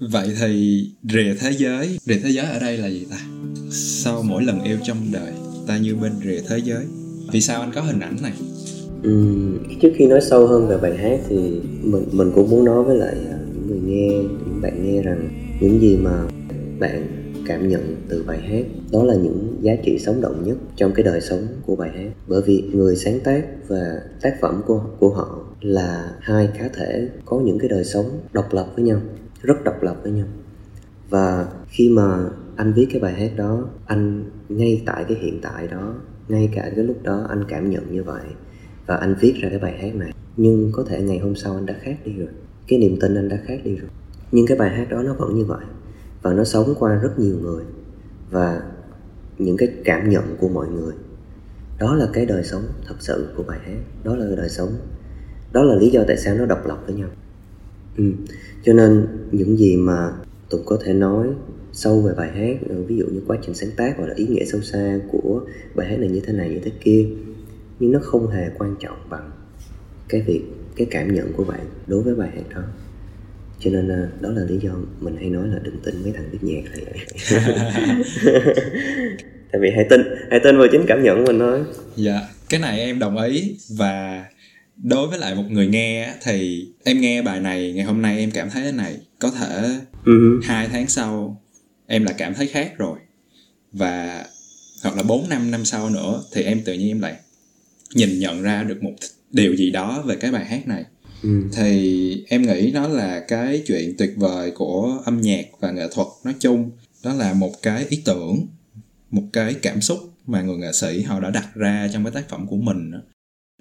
Vậy 0.01 0.29
thì 0.41 0.85
rìa 1.03 1.35
thế 1.41 1.51
giới, 1.51 1.99
rìa 2.05 2.19
thế 2.25 2.31
giới 2.31 2.47
ở 2.47 2.59
đây 2.59 2.79
là 2.79 2.89
gì 2.89 3.07
ta? 3.11 3.17
Sau 3.71 4.23
mỗi 4.23 4.43
lần 4.43 4.63
yêu 4.63 4.77
trong 4.83 4.97
đời, 5.13 5.33
ta 5.67 5.79
như 5.79 5.97
bên 5.97 6.13
rìa 6.25 6.41
thế 6.49 6.59
giới. 6.59 6.85
Vì 7.33 7.41
sao 7.41 7.61
anh 7.61 7.73
có 7.75 7.81
hình 7.81 8.01
ảnh 8.01 8.17
này? 8.23 8.33
Ừ, 9.03 9.25
trước 9.83 9.93
khi 9.97 10.07
nói 10.07 10.21
sâu 10.31 10.47
hơn 10.47 10.69
về 10.69 10.77
bài 10.83 10.97
hát 10.97 11.21
thì 11.29 11.37
mình 11.83 12.05
mình 12.13 12.33
cũng 12.35 12.51
muốn 12.51 12.65
nói 12.65 12.85
với 12.85 12.97
lại 12.97 13.15
những 13.17 13.67
người 13.67 13.81
nghe, 13.85 14.09
những 14.09 14.61
bạn 14.63 14.87
nghe 14.87 15.03
rằng 15.03 15.29
những 15.61 15.81
gì 15.81 15.97
mà 15.97 16.25
bạn 16.79 17.07
cảm 17.47 17.69
nhận 17.69 17.97
từ 18.09 18.25
bài 18.27 18.39
hát 18.49 18.65
đó 18.93 19.05
là 19.05 19.15
những 19.15 19.57
giá 19.61 19.73
trị 19.85 19.99
sống 19.99 20.21
động 20.21 20.43
nhất 20.45 20.57
trong 20.77 20.93
cái 20.95 21.05
đời 21.05 21.21
sống 21.21 21.47
của 21.67 21.77
bài 21.77 21.91
hát. 21.95 22.11
Bởi 22.29 22.43
vì 22.43 22.71
người 22.73 22.97
sáng 22.97 23.21
tác 23.21 23.47
và 23.69 24.01
tác 24.23 24.37
phẩm 24.41 24.63
của 24.67 24.85
của 24.99 25.09
họ 25.09 25.45
là 25.61 26.15
hai 26.21 26.49
cá 26.59 26.69
thể 26.69 27.09
có 27.25 27.41
những 27.41 27.59
cái 27.59 27.69
đời 27.69 27.85
sống 27.85 28.07
độc 28.33 28.53
lập 28.53 28.67
với 28.77 28.85
nhau, 28.85 29.01
rất 29.43 29.65
độc 29.65 29.83
lập 29.83 29.97
với 30.03 30.13
nhau. 30.13 30.27
Và 31.11 31.47
khi 31.69 31.89
mà 31.89 32.29
anh 32.57 32.73
viết 32.73 32.87
cái 32.93 33.01
bài 33.01 33.15
hát 33.15 33.31
đó, 33.37 33.69
anh 33.87 34.25
ngay 34.49 34.83
tại 34.87 35.05
cái 35.09 35.17
hiện 35.21 35.41
tại 35.43 35.69
đó, 35.69 35.95
ngay 36.29 36.51
cả 36.55 36.73
cái 36.77 36.85
lúc 36.85 37.03
đó 37.03 37.27
anh 37.29 37.45
cảm 37.49 37.71
nhận 37.71 37.93
như 37.93 38.03
vậy 38.03 38.23
và 38.87 38.97
anh 38.97 39.15
viết 39.21 39.35
ra 39.41 39.49
cái 39.49 39.59
bài 39.59 39.79
hát 39.79 39.95
này. 39.95 40.13
Nhưng 40.37 40.71
có 40.73 40.85
thể 40.89 41.03
ngày 41.03 41.19
hôm 41.19 41.35
sau 41.35 41.55
anh 41.55 41.67
đã 41.67 41.75
khác 41.81 41.97
đi 42.05 42.13
rồi, 42.19 42.29
cái 42.69 42.79
niềm 42.79 42.97
tin 43.01 43.15
anh 43.15 43.29
đã 43.29 43.39
khác 43.47 43.61
đi 43.65 43.77
rồi. 43.77 43.91
Nhưng 44.33 44.47
cái 44.47 44.59
bài 44.59 44.71
hát 44.71 44.87
đó 44.91 45.03
nó 45.03 45.15
vẫn 45.15 45.35
như 45.35 45.45
vậy 45.45 45.65
và 46.23 46.33
nó 46.33 46.45
sống 46.45 46.75
qua 46.79 46.95
rất 46.95 47.19
nhiều 47.19 47.37
người. 47.43 47.65
Và 48.31 48.63
những 49.39 49.57
cái 49.57 49.69
cảm 49.85 50.11
nhận 50.11 50.37
của 50.41 50.49
mọi 50.49 50.69
người. 50.69 50.95
Đó 51.79 51.95
là 51.95 52.09
cái 52.13 52.27
đời 52.27 52.45
sống 52.45 52.63
thật 52.89 52.95
sự 52.99 53.29
của 53.37 53.43
bài 53.43 53.59
hát. 53.65 53.79
Đó 54.05 54.17
là 54.17 54.27
cái 54.27 54.37
đời 54.37 54.49
sống. 54.49 54.71
Đó 55.53 55.63
là 55.63 55.75
lý 55.75 55.91
do 55.91 56.05
tại 56.09 56.17
sao 56.17 56.35
nó 56.35 56.47
độc 56.47 56.67
lập 56.67 56.83
với 56.87 56.97
nhau. 56.97 57.09
Ừ. 57.97 58.05
cho 58.63 58.73
nên 58.73 59.07
những 59.33 59.57
gì 59.57 59.77
mà 59.77 60.13
tùng 60.51 60.63
có 60.67 60.79
thể 60.85 60.93
nói 60.93 61.29
sâu 61.73 62.01
về 62.01 62.13
bài 62.17 62.31
hát 62.31 62.69
ừ, 62.69 62.83
ví 62.87 62.97
dụ 62.97 63.07
như 63.07 63.21
quá 63.27 63.39
trình 63.43 63.55
sáng 63.55 63.71
tác 63.77 63.95
hoặc 63.97 64.07
là 64.07 64.15
ý 64.15 64.27
nghĩa 64.27 64.45
sâu 64.45 64.61
xa 64.61 65.01
của 65.13 65.41
bài 65.75 65.87
hát 65.89 65.99
này 65.99 66.09
như 66.09 66.21
thế 66.21 66.33
này, 66.33 66.49
như 66.49 66.61
thế 66.65 66.71
kia, 66.81 67.09
nhưng 67.81 67.93
nó 67.93 67.99
không 68.03 68.29
hề 68.29 68.51
quan 68.59 68.77
trọng 68.81 68.97
bằng 69.11 69.31
cái 70.09 70.21
việc, 70.21 70.43
cái 70.77 70.87
cảm 70.91 71.15
nhận 71.15 71.33
của 71.33 71.45
bạn 71.45 71.61
đối 71.87 72.03
với 72.03 72.15
bài 72.15 72.31
hát 72.35 72.43
đó 72.55 72.63
cho 73.61 73.71
nên 73.71 73.89
à, 73.89 74.09
đó 74.21 74.31
là 74.31 74.43
lý 74.49 74.59
do 74.63 74.71
mình 75.01 75.17
hay 75.17 75.31
nói 75.31 75.49
là 75.49 75.59
đừng 75.63 75.81
tin 75.85 76.03
mấy 76.03 76.13
thằng 76.13 76.31
viết 76.33 76.39
nhạc 76.43 76.63
vậy. 76.77 77.07
Tại 79.53 79.61
vì 79.61 79.71
hãy 79.77 79.87
tin 79.91 80.01
hãy 80.31 80.41
tin 80.45 80.59
vào 80.59 80.69
chính 80.73 80.85
cảm 80.89 81.03
nhận 81.03 81.17
của 81.19 81.33
mình 81.33 81.39
thôi. 81.39 81.65
Dạ 81.97 82.21
cái 82.49 82.61
này 82.61 82.81
em 82.81 82.99
đồng 82.99 83.23
ý. 83.23 83.57
Và 83.69 84.25
đối 84.77 85.09
với 85.09 85.19
lại 85.19 85.35
một 85.35 85.45
người 85.51 85.67
nghe 85.67 86.15
thì 86.23 86.69
em 86.85 87.01
nghe 87.01 87.23
bài 87.23 87.41
này 87.41 87.73
ngày 87.73 87.85
hôm 87.85 88.03
nay 88.03 88.19
em 88.19 88.31
cảm 88.31 88.51
thấy 88.51 88.63
thế 88.63 88.73
này. 88.73 88.97
Có 89.19 89.31
thể 89.31 89.79
uh-huh. 90.05 90.41
hai 90.43 90.69
tháng 90.73 90.89
sau 90.89 91.43
em 91.87 92.05
là 92.05 92.13
cảm 92.13 92.35
thấy 92.35 92.47
khác 92.47 92.79
rồi. 92.79 92.99
Và 93.73 94.25
hoặc 94.83 94.97
là 94.97 95.03
4 95.03 95.29
năm 95.29 95.51
năm 95.51 95.65
sau 95.65 95.91
nữa 95.91 96.23
thì 96.33 96.43
em 96.43 96.61
tự 96.65 96.73
nhiên 96.73 96.89
em 96.89 97.01
lại 97.01 97.17
nhìn 97.95 98.19
nhận 98.19 98.43
ra 98.43 98.63
được 98.63 98.83
một 98.83 98.93
điều 99.31 99.57
gì 99.57 99.71
đó 99.71 100.03
về 100.07 100.17
cái 100.17 100.33
bài 100.33 100.45
hát 100.45 100.69
này 100.69 100.85
ừ. 101.27 101.43
thì 101.53 102.25
em 102.29 102.43
nghĩ 102.43 102.71
nó 102.75 102.89
là 102.89 103.21
cái 103.29 103.63
chuyện 103.67 103.95
tuyệt 103.99 104.13
vời 104.17 104.51
của 104.51 105.03
âm 105.05 105.21
nhạc 105.21 105.45
và 105.61 105.71
nghệ 105.71 105.89
thuật 105.93 106.09
nói 106.25 106.35
chung 106.39 106.71
đó 107.05 107.13
là 107.13 107.33
một 107.33 107.53
cái 107.63 107.87
ý 107.89 108.03
tưởng 108.05 108.47
một 109.11 109.23
cái 109.33 109.55
cảm 109.55 109.81
xúc 109.81 109.99
mà 110.27 110.43
người 110.43 110.57
nghệ 110.57 110.73
sĩ 110.73 111.03
họ 111.03 111.21
đã 111.21 111.31
đặt 111.31 111.49
ra 111.55 111.89
trong 111.93 112.05
cái 112.05 112.13
tác 112.13 112.29
phẩm 112.29 112.47
của 112.47 112.57
mình 112.57 112.91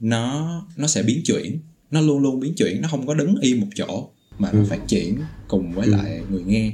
nó 0.01 0.51
nó 0.77 0.88
sẽ 0.88 1.03
biến 1.03 1.22
chuyển 1.25 1.60
nó 1.91 2.01
luôn 2.01 2.19
luôn 2.19 2.39
biến 2.39 2.53
chuyển 2.57 2.81
nó 2.81 2.88
không 2.88 3.07
có 3.07 3.13
đứng 3.13 3.36
yên 3.41 3.62
một 3.62 3.67
chỗ 3.75 4.10
mà 4.39 4.51
nó 4.53 4.60
ừ. 4.60 4.65
phát 4.69 4.79
triển 4.88 5.17
cùng 5.48 5.72
với 5.72 5.86
ừ. 5.86 5.91
lại 5.91 6.22
người 6.29 6.43
nghe 6.43 6.72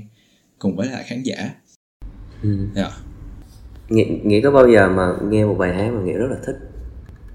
cùng 0.60 0.76
với 0.76 0.88
lại 0.88 1.04
khán 1.08 1.24
giả 1.24 1.56
ừ. 2.44 2.58
yeah. 2.76 2.92
Dạ. 3.90 4.08
nghĩ 4.24 4.42
có 4.42 4.52
bao 4.52 4.72
giờ 4.72 4.90
mà 4.90 5.14
nghe 5.30 5.46
một 5.46 5.56
bài 5.60 5.74
hát 5.74 5.92
mà 5.94 6.02
nghĩa 6.02 6.18
rất 6.18 6.28
là 6.30 6.38
thích 6.46 6.71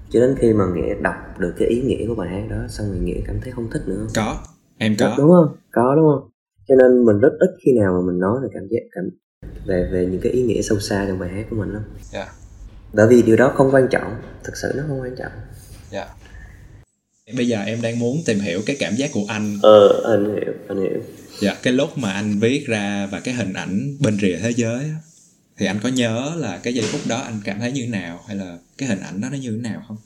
cho 0.09 0.19
đến 0.19 0.35
khi 0.39 0.53
mà 0.53 0.65
nghĩa 0.75 0.95
đọc 1.01 1.15
được 1.39 1.53
cái 1.57 1.67
ý 1.67 1.81
nghĩa 1.81 2.07
của 2.07 2.15
bài 2.15 2.29
hát 2.29 2.47
đó 2.49 2.67
xong 2.69 2.87
rồi 2.89 2.99
nghĩa 2.99 3.21
cảm 3.27 3.41
thấy 3.41 3.53
không 3.53 3.69
thích 3.71 3.81
nữa. 3.85 4.07
Có 4.15 4.37
em 4.77 4.95
có. 4.99 5.15
Đúng 5.17 5.29
không? 5.29 5.57
Có 5.71 5.95
đúng 5.95 6.05
không? 6.11 6.29
Cho 6.67 6.75
nên 6.75 7.05
mình 7.05 7.19
rất 7.19 7.31
ít 7.39 7.49
khi 7.65 7.71
nào 7.79 7.93
mà 7.93 8.11
mình 8.11 8.19
nói 8.19 8.39
về 8.43 8.47
cảm 8.53 8.63
giác 8.69 8.81
cảm 8.91 9.09
về 9.65 9.89
về 9.91 10.05
những 10.05 10.21
cái 10.21 10.31
ý 10.31 10.43
nghĩa 10.43 10.61
sâu 10.61 10.79
xa 10.79 11.05
trong 11.07 11.19
bài 11.19 11.29
hát 11.29 11.45
của 11.49 11.55
mình 11.55 11.73
lắm. 11.73 11.83
Yeah. 12.13 12.27
Dạ. 12.27 12.33
bởi 12.93 13.07
vì 13.07 13.21
điều 13.21 13.35
đó 13.35 13.53
không 13.55 13.69
quan 13.71 13.87
trọng. 13.91 14.15
Thực 14.43 14.57
sự 14.57 14.71
nó 14.75 14.83
không 14.87 15.01
quan 15.01 15.15
trọng. 15.17 15.31
Dạ. 15.91 16.05
Yeah. 17.25 17.37
bây 17.37 17.47
giờ 17.47 17.59
em 17.65 17.81
đang 17.81 17.99
muốn 17.99 18.17
tìm 18.25 18.39
hiểu 18.39 18.61
cái 18.65 18.75
cảm 18.79 18.93
giác 18.95 19.09
của 19.13 19.25
anh. 19.27 19.57
Ờ 19.63 20.13
anh 20.13 20.25
hiểu 20.25 20.53
anh 20.67 20.77
hiểu. 20.77 20.99
Dạ 21.39 21.55
cái 21.63 21.73
lúc 21.73 21.89
mà 21.97 22.11
anh 22.11 22.39
viết 22.39 22.63
ra 22.67 23.07
và 23.11 23.19
cái 23.19 23.33
hình 23.33 23.53
ảnh 23.53 23.97
bên 24.03 24.17
rìa 24.21 24.37
thế 24.41 24.51
giới 24.51 24.91
thì 25.57 25.65
anh 25.65 25.77
có 25.83 25.89
nhớ 25.89 26.31
là 26.37 26.59
cái 26.63 26.73
giây 26.73 26.85
phút 26.91 27.01
đó 27.09 27.17
anh 27.17 27.39
cảm 27.43 27.59
thấy 27.59 27.71
như 27.71 27.81
thế 27.81 27.91
nào? 27.91 28.19
Hay 28.27 28.35
là 28.35 28.57
cái 28.77 28.89
hình 28.89 28.99
ảnh 28.99 29.21
đó 29.21 29.27
nó 29.31 29.37
như 29.37 29.51
thế 29.51 29.69
nào 29.69 29.81
không? 29.87 29.97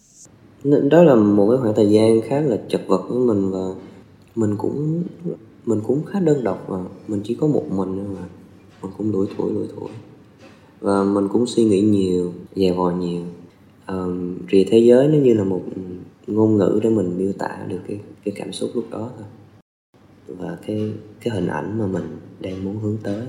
Đó 0.90 1.04
là 1.04 1.16
một 1.16 1.50
cái 1.50 1.58
khoảng 1.62 1.76
thời 1.76 1.90
gian 1.90 2.22
khá 2.22 2.42
là 2.42 2.58
chật 2.70 2.82
vật 2.88 3.02
với 3.10 3.20
mình 3.20 3.52
và 3.52 3.60
mình 4.36 4.58
cũng 4.58 5.04
mình 5.66 5.82
cũng 5.88 6.06
khá 6.06 6.20
đơn 6.20 6.44
độc 6.44 6.66
và 6.68 6.78
mình 7.08 7.22
chỉ 7.24 7.36
có 7.36 7.48
một 7.48 7.66
mình 7.70 8.14
mà. 8.14 8.22
Mình 8.82 8.92
cũng 8.98 9.12
đuổi 9.12 9.28
tuổi 9.38 9.54
đuổi 9.54 9.68
tuổi 9.76 9.90
và 10.80 11.04
mình 11.04 11.28
cũng 11.28 11.48
suy 11.48 11.64
nghĩ 11.64 11.82
nhiều 11.82 12.34
dè 12.56 12.72
vò 12.72 12.92
nhiều. 12.92 13.22
Ờ, 13.86 14.04
um, 14.04 14.38
rìa 14.52 14.64
thế 14.64 14.80
giới 14.80 15.08
nó 15.08 15.18
như 15.18 15.34
là 15.34 15.44
một 15.44 15.64
ngôn 16.28 16.58
ngữ 16.58 16.80
để 16.84 16.90
mình 16.90 17.18
miêu 17.18 17.34
tả 17.34 17.66
được 17.68 17.80
cái 17.88 18.00
cái 18.26 18.34
cảm 18.38 18.54
xúc 18.54 18.72
lúc 18.74 18.86
đó 18.92 19.12
thôi. 19.18 19.26
Và 20.28 20.58
cái 20.68 20.94
cái 21.22 21.34
hình 21.34 21.48
ảnh 21.48 21.80
mà 21.80 21.86
mình 21.86 22.18
đang 22.40 22.64
muốn 22.64 22.80
hướng 22.80 22.98
tới 23.04 23.26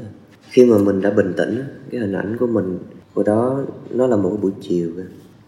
khi 0.52 0.64
mà 0.64 0.78
mình 0.78 1.00
đã 1.00 1.10
bình 1.10 1.34
tĩnh 1.36 1.62
cái 1.90 2.00
hình 2.00 2.12
ảnh 2.12 2.36
của 2.40 2.46
mình 2.46 2.78
hồi 3.14 3.24
đó 3.24 3.64
nó 3.90 4.06
là 4.06 4.16
một 4.16 4.38
buổi 4.42 4.52
chiều 4.60 4.90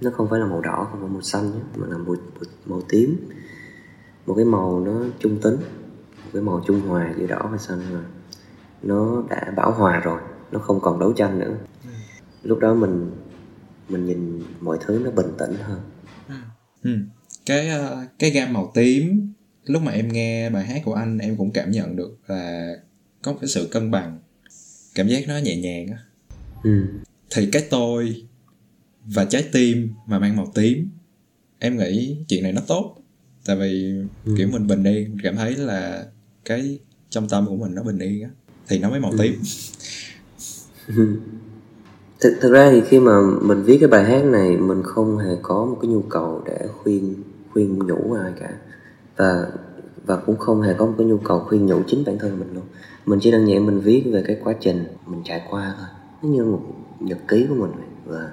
nó 0.01 0.11
không 0.11 0.29
phải 0.31 0.41
là 0.41 0.47
màu 0.47 0.61
đỏ 0.61 0.89
không 0.91 1.01
phải 1.01 1.11
màu 1.11 1.23
xanh 1.23 1.53
mà 1.77 1.87
là 1.87 1.99
một 1.99 2.19
màu 2.67 2.83
tím. 2.89 3.17
Một 4.27 4.35
cái 4.35 4.45
màu 4.45 4.81
nó 4.81 5.05
trung 5.19 5.39
tính 5.43 5.57
một 6.25 6.31
cái 6.33 6.43
màu 6.43 6.63
trung 6.67 6.81
hòa 6.81 7.15
giữa 7.19 7.27
đỏ 7.27 7.49
và 7.53 7.59
xanh 7.59 7.81
mà 7.93 8.01
nó 8.83 9.23
đã 9.31 9.53
bảo 9.57 9.73
hòa 9.73 10.01
rồi 10.01 10.21
nó 10.53 10.59
không 10.59 10.81
còn 10.81 10.99
đấu 10.99 11.13
tranh 11.13 11.39
nữa. 11.39 11.55
Ừ. 11.85 11.91
lúc 12.43 12.59
đó 12.59 12.75
mình 12.75 13.11
mình 13.89 14.07
nhìn 14.07 14.43
mọi 14.61 14.79
thứ 14.87 15.01
nó 15.05 15.11
bình 15.11 15.33
tĩnh 15.39 15.55
hơn. 15.63 15.81
Ừ. 16.83 16.91
cái 17.47 17.69
ờ, 17.69 18.07
cái 18.19 18.31
gam 18.31 18.53
màu 18.53 18.71
tím 18.75 19.33
lúc 19.65 19.83
mà 19.83 19.93
em 19.93 20.09
nghe 20.09 20.51
bài 20.51 20.65
hát 20.65 20.83
của 20.85 20.95
anh 20.95 21.19
em 21.19 21.37
cũng 21.37 21.51
cảm 21.51 21.71
nhận 21.71 21.97
được 21.97 22.19
là 22.27 22.75
có 23.23 23.33
một 23.33 23.39
cái 23.41 23.49
sự 23.49 23.69
cân 23.73 23.91
bằng 23.91 24.19
cảm 24.95 25.09
giác 25.09 25.29
nó 25.29 25.39
nhẹ 25.39 25.57
nhàng 25.57 25.87
á 25.89 25.99
ừ. 26.63 26.85
thì 27.31 27.49
cái 27.53 27.67
tôi 27.71 28.27
và 29.07 29.25
trái 29.25 29.49
tim 29.53 29.89
mà 30.07 30.19
mang 30.19 30.37
màu 30.37 30.53
tím 30.55 30.89
em 31.59 31.79
nghĩ 31.79 32.17
chuyện 32.29 32.43
này 32.43 32.53
nó 32.53 32.61
tốt 32.67 32.97
tại 33.47 33.57
vì 33.57 33.95
ừ. 34.25 34.35
kiểu 34.39 34.49
mình 34.49 34.67
bình 34.67 34.85
yên 34.85 35.17
cảm 35.23 35.37
thấy 35.37 35.57
là 35.57 36.07
cái 36.45 36.79
trong 37.11 37.29
tâm 37.29 37.47
của 37.47 37.57
mình 37.57 37.75
nó 37.75 37.83
bình 37.83 37.99
yên 37.99 38.23
á 38.23 38.31
thì 38.69 38.79
nó 38.79 38.91
mới 38.91 39.01
màu 39.01 39.11
ừ. 39.11 39.19
tím 39.19 39.43
thực, 42.21 42.39
thực 42.41 42.53
ra 42.53 42.71
thì 42.71 42.81
khi 42.89 43.01
mà 43.01 43.13
mình 43.43 43.63
viết 43.63 43.79
cái 43.81 43.89
bài 43.89 44.05
hát 44.05 44.25
này 44.25 44.57
mình 44.57 44.83
không 44.83 45.19
hề 45.19 45.37
có 45.43 45.65
một 45.65 45.79
cái 45.83 45.91
nhu 45.91 46.03
cầu 46.03 46.43
để 46.47 46.69
khuyên 46.83 47.15
khuyên 47.53 47.79
nhủ 47.79 48.13
ai 48.13 48.33
cả 48.41 48.51
và 49.17 49.47
và 50.07 50.17
cũng 50.17 50.37
không 50.37 50.63
hề 50.63 50.75
có 50.75 50.87
một 50.87 50.95
cái 50.99 51.07
nhu 51.07 51.19
cầu 51.19 51.39
khuyên 51.39 51.67
nhủ 51.67 51.83
chính 51.87 52.05
bản 52.05 52.19
thân 52.19 52.39
mình 52.39 52.55
luôn. 52.55 52.65
Mình 53.07 53.19
chỉ 53.23 53.31
đơn 53.31 53.49
giản 53.49 53.67
mình 53.67 53.81
viết 53.81 54.03
về 54.13 54.25
cái 54.27 54.37
quá 54.45 54.55
trình 54.61 54.85
mình 55.07 55.23
trải 55.25 55.43
qua 55.51 55.75
thôi. 55.79 55.87
Nó 56.23 56.29
như 56.29 56.45
một 56.45 56.63
nhật 57.01 57.19
ký 57.29 57.47
của 57.49 57.55
mình. 57.55 57.71
Và 58.05 58.33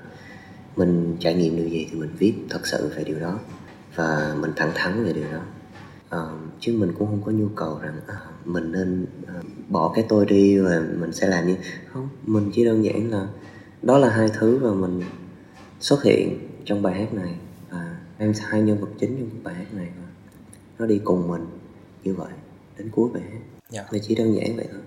mình 0.75 1.15
trải 1.19 1.33
nghiệm 1.35 1.55
điều 1.55 1.67
gì 1.67 1.87
thì 1.91 1.99
mình 1.99 2.09
viết 2.17 2.33
thật 2.49 2.67
sự 2.67 2.91
về 2.95 3.03
điều 3.03 3.19
đó. 3.19 3.39
Và 3.95 4.35
mình 4.41 4.51
thẳng 4.55 4.71
thắn 4.75 5.03
về 5.03 5.13
điều 5.13 5.31
đó. 5.31 5.41
À, 6.09 6.19
chứ 6.59 6.73
mình 6.77 6.91
cũng 6.99 7.07
không 7.07 7.21
có 7.25 7.31
nhu 7.31 7.47
cầu 7.55 7.79
rằng 7.81 7.99
à, 8.07 8.15
mình 8.45 8.71
nên 8.71 9.05
à, 9.27 9.33
bỏ 9.69 9.91
cái 9.95 10.05
tôi 10.09 10.25
đi 10.25 10.57
và 10.57 10.83
mình 10.99 11.11
sẽ 11.11 11.27
làm 11.27 11.47
như 11.47 11.55
không 11.93 12.09
mình 12.25 12.51
chỉ 12.53 12.65
đơn 12.65 12.83
giản 12.85 13.11
là 13.11 13.27
đó 13.81 13.97
là 13.97 14.09
hai 14.09 14.29
thứ 14.39 14.57
và 14.57 14.73
mình 14.73 15.01
xuất 15.79 16.03
hiện 16.03 16.39
trong 16.65 16.81
bài 16.81 16.93
hát 16.93 17.13
này. 17.13 17.35
Và 17.69 17.97
em 18.17 18.33
hai 18.43 18.61
nhân 18.61 18.81
vật 18.81 18.87
chính 18.99 19.17
trong 19.17 19.43
bài 19.43 19.55
hát 19.55 19.73
này 19.73 19.89
và 20.01 20.07
nó 20.79 20.85
đi 20.85 21.01
cùng 21.03 21.27
mình 21.27 21.45
như 22.03 22.15
vậy 22.15 22.31
đến 22.77 22.89
cuối 22.91 23.09
bài 23.13 23.23
hát. 23.23 23.39
Yeah. 23.71 23.85
Dạ. 23.91 23.99
chỉ 24.01 24.15
đơn 24.15 24.35
giản 24.35 24.55
vậy 24.55 24.65
thôi. 24.71 24.81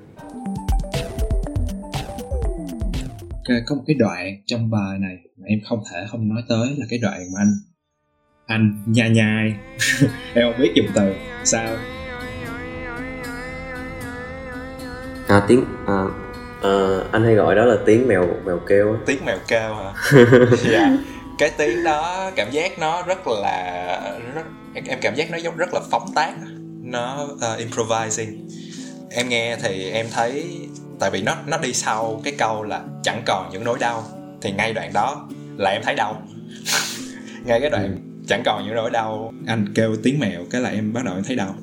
Okay, 3.48 3.62
có 3.66 3.74
một 3.74 3.83
cái 3.87 3.94
đoạn 3.94 4.42
trong 4.46 4.70
bài 4.70 4.98
này 4.98 5.16
mà 5.37 5.46
em 5.46 5.59
không 5.68 5.83
thể 5.92 6.07
không 6.11 6.29
nói 6.29 6.42
tới 6.48 6.68
là 6.79 6.87
cái 6.90 6.98
đoạn 6.98 7.20
mà 7.35 7.40
anh 7.40 7.53
anh 8.46 8.83
nhai 8.87 9.11
nhai. 9.11 9.55
Em 10.35 10.53
không 10.53 10.62
biết 10.62 10.72
dùng 10.74 10.87
từ 10.94 11.14
sao? 11.44 11.77
À 15.29 15.44
tiếng 15.48 15.64
à, 15.87 16.05
à, 16.62 16.70
anh 17.12 17.24
hay 17.24 17.35
gọi 17.35 17.55
đó 17.55 17.64
là 17.64 17.77
tiếng 17.87 18.09
mèo 18.09 18.27
mèo 18.44 18.61
kêu 18.68 18.96
tiếng 19.07 19.24
mèo 19.24 19.38
kêu 19.48 19.74
hả? 19.74 19.92
Dạ. 20.70 20.96
Cái 21.38 21.50
tiếng 21.59 21.85
đó 21.85 22.31
cảm 22.37 22.50
giác 22.50 22.79
nó 22.79 23.03
rất 23.03 23.18
là 23.27 24.18
rất, 24.35 24.44
em 24.74 24.98
cảm 25.00 25.14
giác 25.14 25.31
nó 25.31 25.37
giống 25.38 25.57
rất 25.57 25.74
là 25.74 25.81
phóng 25.90 26.07
tác 26.14 26.33
nó 26.85 27.29
uh, 27.33 27.59
improvising. 27.59 28.49
Em 29.11 29.29
nghe 29.29 29.57
thì 29.62 29.90
em 29.90 30.07
thấy 30.12 30.44
tại 31.01 31.11
vì 31.11 31.23
nó 31.23 31.37
nó 31.47 31.59
đi 31.59 31.73
sau 31.73 32.20
cái 32.25 32.35
câu 32.38 32.62
là 32.62 32.85
chẳng 33.03 33.23
còn 33.27 33.51
những 33.53 33.64
nỗi 33.64 33.79
đau 33.79 34.05
thì 34.42 34.53
ngay 34.53 34.73
đoạn 34.73 34.92
đó 34.92 35.29
là 35.57 35.70
em 35.70 35.83
thấy 35.85 35.94
đau. 35.94 36.23
Ngay 37.44 37.61
cái 37.61 37.70
đoạn 37.70 37.99
chẳng 38.29 38.42
còn 38.44 38.66
những 38.66 38.75
nỗi 38.75 38.90
đau. 38.90 39.33
Anh 39.47 39.75
kêu 39.75 39.97
tiếng 40.03 40.18
mèo 40.20 40.44
cái 40.51 40.61
là 40.61 40.70
em 40.70 40.92
bắt 40.92 41.05
đầu 41.05 41.14
em 41.14 41.25
thấy 41.25 41.37
đau. 41.37 41.55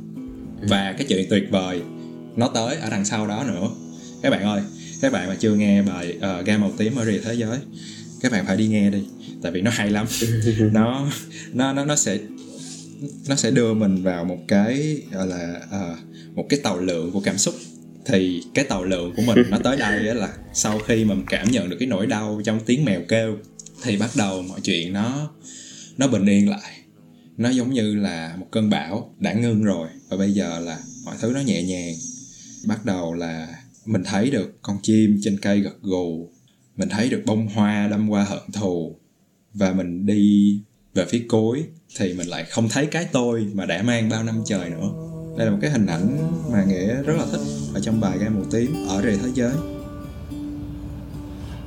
Và 0.70 0.94
cái 0.98 1.08
chuyện 1.10 1.28
tuyệt 1.30 1.44
vời 1.52 1.82
nó 2.36 2.48
tới 2.48 2.76
ở 2.76 2.90
đằng 2.90 3.06
sau 3.06 3.28
đó 3.28 3.44
nữa. 3.48 3.68
Các 4.22 4.30
bạn 4.30 4.44
ơi 4.44 4.62
các 5.02 5.14
bạn 5.14 5.30
mà 5.30 5.36
chưa 5.40 5.56
nghe 5.56 5.82
bài 5.82 6.18
uh, 6.18 6.46
ga 6.46 6.58
màu 6.58 6.72
tím 6.78 6.96
ở 6.96 7.06
rìa 7.06 7.20
thế 7.24 7.34
giới 7.34 7.58
các 8.22 8.32
bạn 8.32 8.46
phải 8.46 8.58
đi 8.58 8.68
nghe 8.68 8.90
đi 8.90 9.04
tại 9.42 9.52
vì 9.52 9.62
nó 9.62 9.72
hay 9.72 9.90
lắm. 9.90 10.06
Nó 10.72 11.08
nó 11.54 11.74
nó 11.74 11.86
nó 11.86 11.96
sẽ 11.96 12.18
nó 13.28 13.36
sẽ 13.36 13.52
đưa 13.52 13.74
mình 13.74 14.04
vào 14.04 14.26
một 14.26 14.38
cái 14.48 15.02
gọi 15.12 15.28
là 15.28 15.62
uh, 15.66 15.98
một 16.36 16.46
cái 16.50 16.60
tàu 16.64 16.80
lượng 16.80 17.12
của 17.12 17.20
cảm 17.20 17.38
xúc. 17.38 17.56
Thì 18.06 18.44
cái 18.54 18.66
tàu 18.66 18.84
lượng 18.84 19.14
của 19.16 19.22
mình 19.22 19.38
nó 19.50 19.58
tới 19.58 19.78
đây 19.78 20.16
là 20.16 20.34
sau 20.54 20.80
khi 20.80 21.06
mà 21.06 21.16
mình 21.16 21.26
cảm 21.30 21.52
nhận 21.52 21.70
được 21.70 21.78
cái 21.80 21.88
nỗi 21.88 22.08
đau 22.08 22.42
trong 22.46 22.60
tiếng 22.66 22.86
mèo 22.86 23.02
kêu 23.08 23.38
thì 23.84 23.98
bắt 23.98 24.10
đầu 24.18 24.42
mọi 24.42 24.62
chuyện 24.62 24.94
nó 24.94 25.32
nó 25.98 26.08
bình 26.08 26.26
yên 26.26 26.50
lại. 26.50 26.72
Nó 27.38 27.50
giống 27.50 27.74
như 27.74 27.96
là 27.96 28.36
một 28.40 28.48
cơn 28.52 28.70
bão 28.70 29.16
đã 29.20 29.34
ngưng 29.34 29.64
rồi 29.64 29.88
và 30.10 30.18
bây 30.18 30.32
giờ 30.32 30.60
là 30.60 30.80
mọi 31.06 31.16
thứ 31.22 31.32
nó 31.34 31.40
nhẹ 31.40 31.64
nhàng. 31.64 31.96
Bắt 32.68 32.86
đầu 32.86 33.14
là 33.14 33.48
mình 33.86 34.04
thấy 34.04 34.30
được 34.30 34.60
con 34.62 34.78
chim 34.84 35.20
trên 35.24 35.40
cây 35.40 35.60
gật 35.60 35.82
gù 35.82 36.30
mình 36.78 36.90
thấy 36.90 37.10
được 37.10 37.22
bông 37.26 37.48
hoa 37.48 37.88
đâm 37.88 38.10
qua 38.10 38.24
hận 38.24 38.52
thù 38.54 38.96
và 39.54 39.74
mình 39.74 40.06
đi 40.06 40.60
về 40.94 41.06
phía 41.10 41.26
cuối 41.30 41.64
thì 41.98 42.14
mình 42.14 42.28
lại 42.28 42.46
không 42.50 42.70
thấy 42.70 42.86
cái 42.86 43.08
tôi 43.12 43.48
mà 43.54 43.66
đã 43.66 43.84
mang 43.84 44.10
bao 44.10 44.24
năm 44.24 44.42
trời 44.46 44.70
nữa. 44.70 44.90
Đây 45.38 45.46
là 45.46 45.52
một 45.52 45.58
cái 45.62 45.72
hình 45.72 45.86
ảnh 45.86 46.18
mà 46.52 46.64
nghĩa 46.64 47.02
rất 47.04 47.14
là 47.18 47.26
thích 47.32 47.42
ở 47.74 47.80
trong 47.80 48.02
bài 48.02 48.18
gai 48.18 48.30
màu 48.30 48.44
tím 48.52 48.76
ở 48.88 49.02
rìa 49.02 49.18
thế 49.24 49.30
giới. 49.34 49.54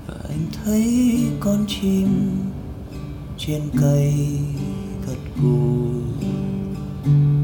Và 0.07 0.15
anh 0.29 0.47
thấy 0.65 1.17
con 1.41 1.65
chim 1.69 2.09
trên 3.39 3.63
cây 3.81 4.15
gật 5.07 5.43
gù 5.43 5.89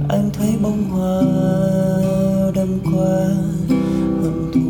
anh 0.08 0.30
thấy 0.32 0.48
bông 0.62 0.84
hoa 0.84 1.22
đâm 2.54 2.78
qua 2.84 3.28
hầm 4.22 4.50
thù 4.54 4.69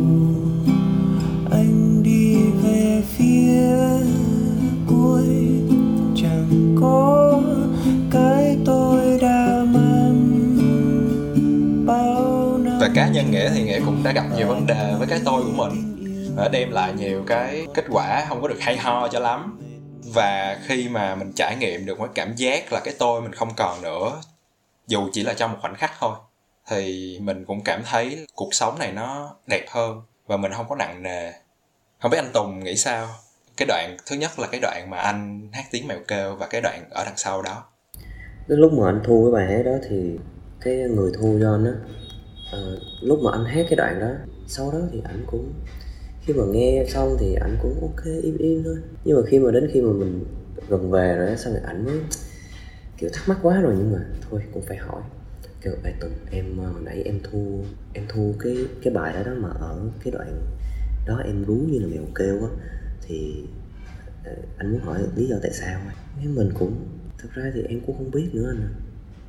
nghĩa 13.41 13.49
thì 13.55 13.63
nghĩa 13.63 13.79
cũng 13.85 14.03
đã 14.03 14.11
gặp 14.11 14.23
nhiều 14.35 14.47
vấn 14.47 14.67
đề 14.67 14.95
với 14.97 15.07
cái 15.07 15.19
tôi 15.25 15.43
của 15.43 15.51
mình. 15.51 15.97
Và 16.35 16.47
đem 16.47 16.71
lại 16.71 16.93
nhiều 16.93 17.23
cái 17.27 17.67
kết 17.73 17.85
quả 17.89 18.25
không 18.29 18.41
có 18.41 18.47
được 18.47 18.59
hay 18.59 18.77
ho 18.77 19.07
cho 19.07 19.19
lắm. 19.19 19.59
Và 20.13 20.59
khi 20.65 20.89
mà 20.89 21.15
mình 21.15 21.31
trải 21.35 21.55
nghiệm 21.55 21.85
được 21.85 21.99
một 21.99 22.09
cảm 22.15 22.33
giác 22.35 22.73
là 22.73 22.81
cái 22.83 22.93
tôi 22.99 23.21
mình 23.21 23.33
không 23.33 23.49
còn 23.57 23.81
nữa 23.81 24.21
dù 24.87 25.09
chỉ 25.13 25.23
là 25.23 25.33
trong 25.33 25.51
một 25.51 25.57
khoảnh 25.61 25.75
khắc 25.75 25.91
thôi 25.99 26.15
thì 26.69 27.17
mình 27.21 27.45
cũng 27.45 27.63
cảm 27.63 27.81
thấy 27.85 28.25
cuộc 28.35 28.53
sống 28.53 28.79
này 28.79 28.91
nó 28.91 29.35
đẹp 29.47 29.65
hơn 29.69 30.01
và 30.27 30.37
mình 30.37 30.51
không 30.53 30.65
có 30.69 30.75
nặng 30.75 31.03
nề. 31.03 31.31
Không 31.99 32.11
biết 32.11 32.17
anh 32.17 32.31
tùng 32.33 32.63
nghĩ 32.63 32.75
sao? 32.75 33.07
Cái 33.57 33.65
đoạn 33.65 33.97
thứ 34.05 34.15
nhất 34.15 34.39
là 34.39 34.47
cái 34.47 34.61
đoạn 34.61 34.89
mà 34.89 34.97
anh 34.97 35.49
hát 35.53 35.65
tiếng 35.71 35.87
mèo 35.87 35.99
kêu 36.07 36.35
và 36.35 36.47
cái 36.47 36.61
đoạn 36.61 36.83
ở 36.89 37.05
đằng 37.05 37.17
sau 37.17 37.41
đó. 37.41 37.63
Cái 38.47 38.57
lúc 38.57 38.73
mà 38.73 38.85
anh 38.85 39.01
thu 39.05 39.23
cái 39.25 39.41
bài 39.41 39.57
hát 39.57 39.63
đó 39.65 39.77
thì 39.89 40.17
cái 40.61 40.75
người 40.75 41.11
thu 41.19 41.39
cho 41.41 41.51
anh 41.51 41.65
á 41.65 42.00
ờ, 42.51 42.77
lúc 43.01 43.19
mà 43.23 43.31
anh 43.31 43.45
hát 43.45 43.65
cái 43.69 43.75
đoạn 43.75 43.99
đó 43.99 44.11
sau 44.47 44.71
đó 44.71 44.79
thì 44.91 45.01
anh 45.03 45.23
cũng 45.27 45.53
khi 46.21 46.33
mà 46.33 46.43
nghe 46.51 46.85
xong 46.87 47.17
thì 47.19 47.33
anh 47.33 47.57
cũng 47.61 47.81
ok 47.81 48.05
im 48.23 48.37
im 48.37 48.63
thôi. 48.63 48.77
Nhưng 49.03 49.17
mà 49.17 49.23
khi 49.27 49.39
mà 49.39 49.51
đến 49.51 49.69
khi 49.73 49.81
mà 49.81 49.91
mình 49.93 50.23
gần 50.69 50.91
về 50.91 51.15
rồi 51.17 51.37
xong 51.37 51.53
rồi 51.53 51.61
ảnh 51.65 51.85
mới 51.85 51.99
kiểu 52.97 53.09
thắc 53.13 53.29
mắc 53.29 53.37
quá 53.41 53.61
rồi 53.61 53.75
nhưng 53.77 53.91
mà 53.93 54.05
thôi 54.29 54.41
cũng 54.53 54.63
phải 54.63 54.77
hỏi. 54.77 55.01
Kêu 55.61 55.73
bài 55.83 55.93
tùng 55.99 56.11
em 56.31 56.57
ờ, 56.57 56.71
hồi 56.71 56.81
nãy 56.85 57.01
em 57.05 57.19
thu 57.23 57.63
em 57.93 58.03
thu 58.09 58.33
cái 58.39 58.57
cái 58.83 58.93
bài 58.93 59.13
đó 59.13 59.23
đó 59.23 59.31
mà 59.39 59.49
ở 59.49 59.79
cái 60.03 60.11
đoạn 60.11 60.41
đó 61.07 61.21
em 61.25 61.45
rú 61.45 61.55
như 61.55 61.79
là 61.79 61.87
mèo 61.87 62.03
kêu 62.15 62.39
á 62.41 62.49
thì 63.07 63.45
ờ, 64.23 64.31
anh 64.57 64.71
muốn 64.71 64.81
hỏi 64.81 64.99
lý 65.15 65.27
do 65.27 65.35
tại 65.41 65.51
sao 65.53 65.79
ấy. 65.79 66.25
Mình 66.27 66.51
cũng 66.59 66.75
thực 67.17 67.33
ra 67.33 67.51
thì 67.53 67.61
em 67.63 67.81
cũng 67.87 67.97
không 67.97 68.11
biết 68.11 68.29
nữa 68.33 68.47
anh 68.49 68.69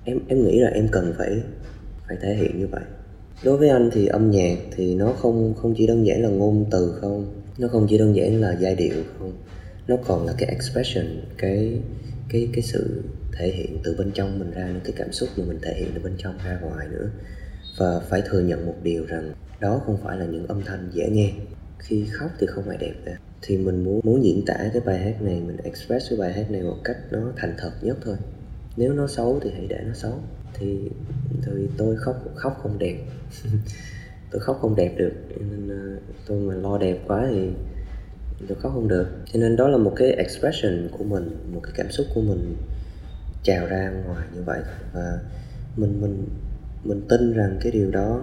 em 0.05 0.19
em 0.29 0.45
nghĩ 0.45 0.61
là 0.61 0.69
em 0.69 0.89
cần 0.93 1.15
phải 1.19 1.43
phải 2.09 2.17
thể 2.21 2.35
hiện 2.35 2.59
như 2.59 2.67
vậy 2.67 2.83
đối 3.45 3.57
với 3.57 3.69
anh 3.69 3.91
thì 3.93 4.07
âm 4.07 4.31
nhạc 4.31 4.57
thì 4.77 4.95
nó 4.95 5.13
không 5.13 5.55
không 5.55 5.75
chỉ 5.77 5.87
đơn 5.87 6.07
giản 6.07 6.23
là 6.23 6.29
ngôn 6.29 6.65
từ 6.71 6.99
không, 7.01 7.43
nó 7.59 7.69
không 7.69 7.87
chỉ 7.91 7.99
đơn 7.99 8.17
giản 8.17 8.41
là 8.41 8.57
giai 8.61 8.75
điệu 8.75 8.95
không, 9.19 9.33
nó 9.89 9.97
còn 10.07 10.27
là 10.27 10.35
cái 10.39 10.49
expression, 10.49 11.07
cái 11.39 11.81
cái 12.29 12.49
cái 12.53 12.63
sự 12.63 13.03
thể 13.33 13.49
hiện 13.49 13.79
từ 13.85 13.95
bên 13.99 14.11
trong 14.15 14.39
mình 14.39 14.51
ra 14.51 14.69
nữa 14.75 14.81
cái 14.85 14.93
cảm 14.97 15.13
xúc 15.13 15.29
mà 15.37 15.45
mình 15.49 15.59
thể 15.63 15.75
hiện 15.75 15.89
từ 15.95 16.01
bên 16.03 16.13
trong 16.19 16.35
ra 16.45 16.59
ngoài 16.63 16.87
nữa. 16.93 17.11
Và 17.79 18.01
phải 18.01 18.23
thừa 18.31 18.41
nhận 18.41 18.67
một 18.67 18.75
điều 18.83 19.07
rằng 19.07 19.33
đó 19.61 19.81
không 19.87 19.97
phải 20.05 20.19
là 20.19 20.27
những 20.27 20.47
âm 20.47 20.63
thanh 20.65 20.91
dễ 20.93 21.09
nghe. 21.11 21.33
Khi 21.79 22.05
khóc 22.13 22.31
thì 22.41 22.47
không 22.47 22.65
phải 22.67 22.77
đẹp 22.77 22.95
cả 23.05 23.17
thì 23.43 23.57
mình 23.57 23.85
muốn 23.85 24.01
muốn 24.05 24.25
diễn 24.25 24.43
tả 24.47 24.71
cái 24.73 24.83
bài 24.87 24.99
hát 24.99 25.23
này, 25.23 25.41
mình 25.47 25.57
express 25.57 26.11
cái 26.11 26.19
bài 26.19 26.33
hát 26.33 26.51
này 26.51 26.63
một 26.63 26.77
cách 26.85 26.97
nó 27.11 27.33
thành 27.37 27.55
thật 27.59 27.71
nhất 27.83 27.97
thôi 28.05 28.17
nếu 28.77 28.93
nó 28.93 29.07
xấu 29.07 29.41
thì 29.43 29.51
hãy 29.51 29.67
để 29.69 29.81
nó 29.87 29.95
xấu. 29.95 30.13
Thì 30.55 30.91
thì 31.45 31.69
tôi 31.77 31.97
khóc 31.97 32.17
khóc 32.35 32.59
không 32.63 32.79
đẹp. 32.79 32.97
Tôi 34.31 34.41
khóc 34.41 34.59
không 34.61 34.77
đẹp 34.77 34.95
được 34.97 35.13
nên 35.41 35.69
ờ, 35.69 36.01
tôi 36.27 36.39
mà 36.39 36.55
lo 36.55 36.79
đẹp 36.79 36.99
quá 37.07 37.27
thì 37.31 37.49
tôi 38.49 38.59
khóc 38.61 38.73
không 38.75 38.89
được. 38.89 39.07
Cho 39.33 39.41
nên 39.41 39.57
đó 39.57 39.69
là 39.69 39.77
một 39.77 39.93
cái 39.97 40.11
expression 40.11 40.89
của 40.99 41.05
mình, 41.05 41.37
một 41.55 41.61
cái 41.63 41.73
cảm 41.77 41.91
xúc 41.91 42.07
của 42.15 42.21
mình 42.21 42.57
trào 43.43 43.67
ra 43.67 43.93
ngoài 44.07 44.27
như 44.35 44.43
vậy. 44.43 44.61
Và 44.93 45.19
mình 45.77 46.01
mình 46.01 46.29
mình 46.85 47.01
tin 47.09 47.33
rằng 47.33 47.59
cái 47.63 47.73
điều 47.73 47.91
đó 47.91 48.23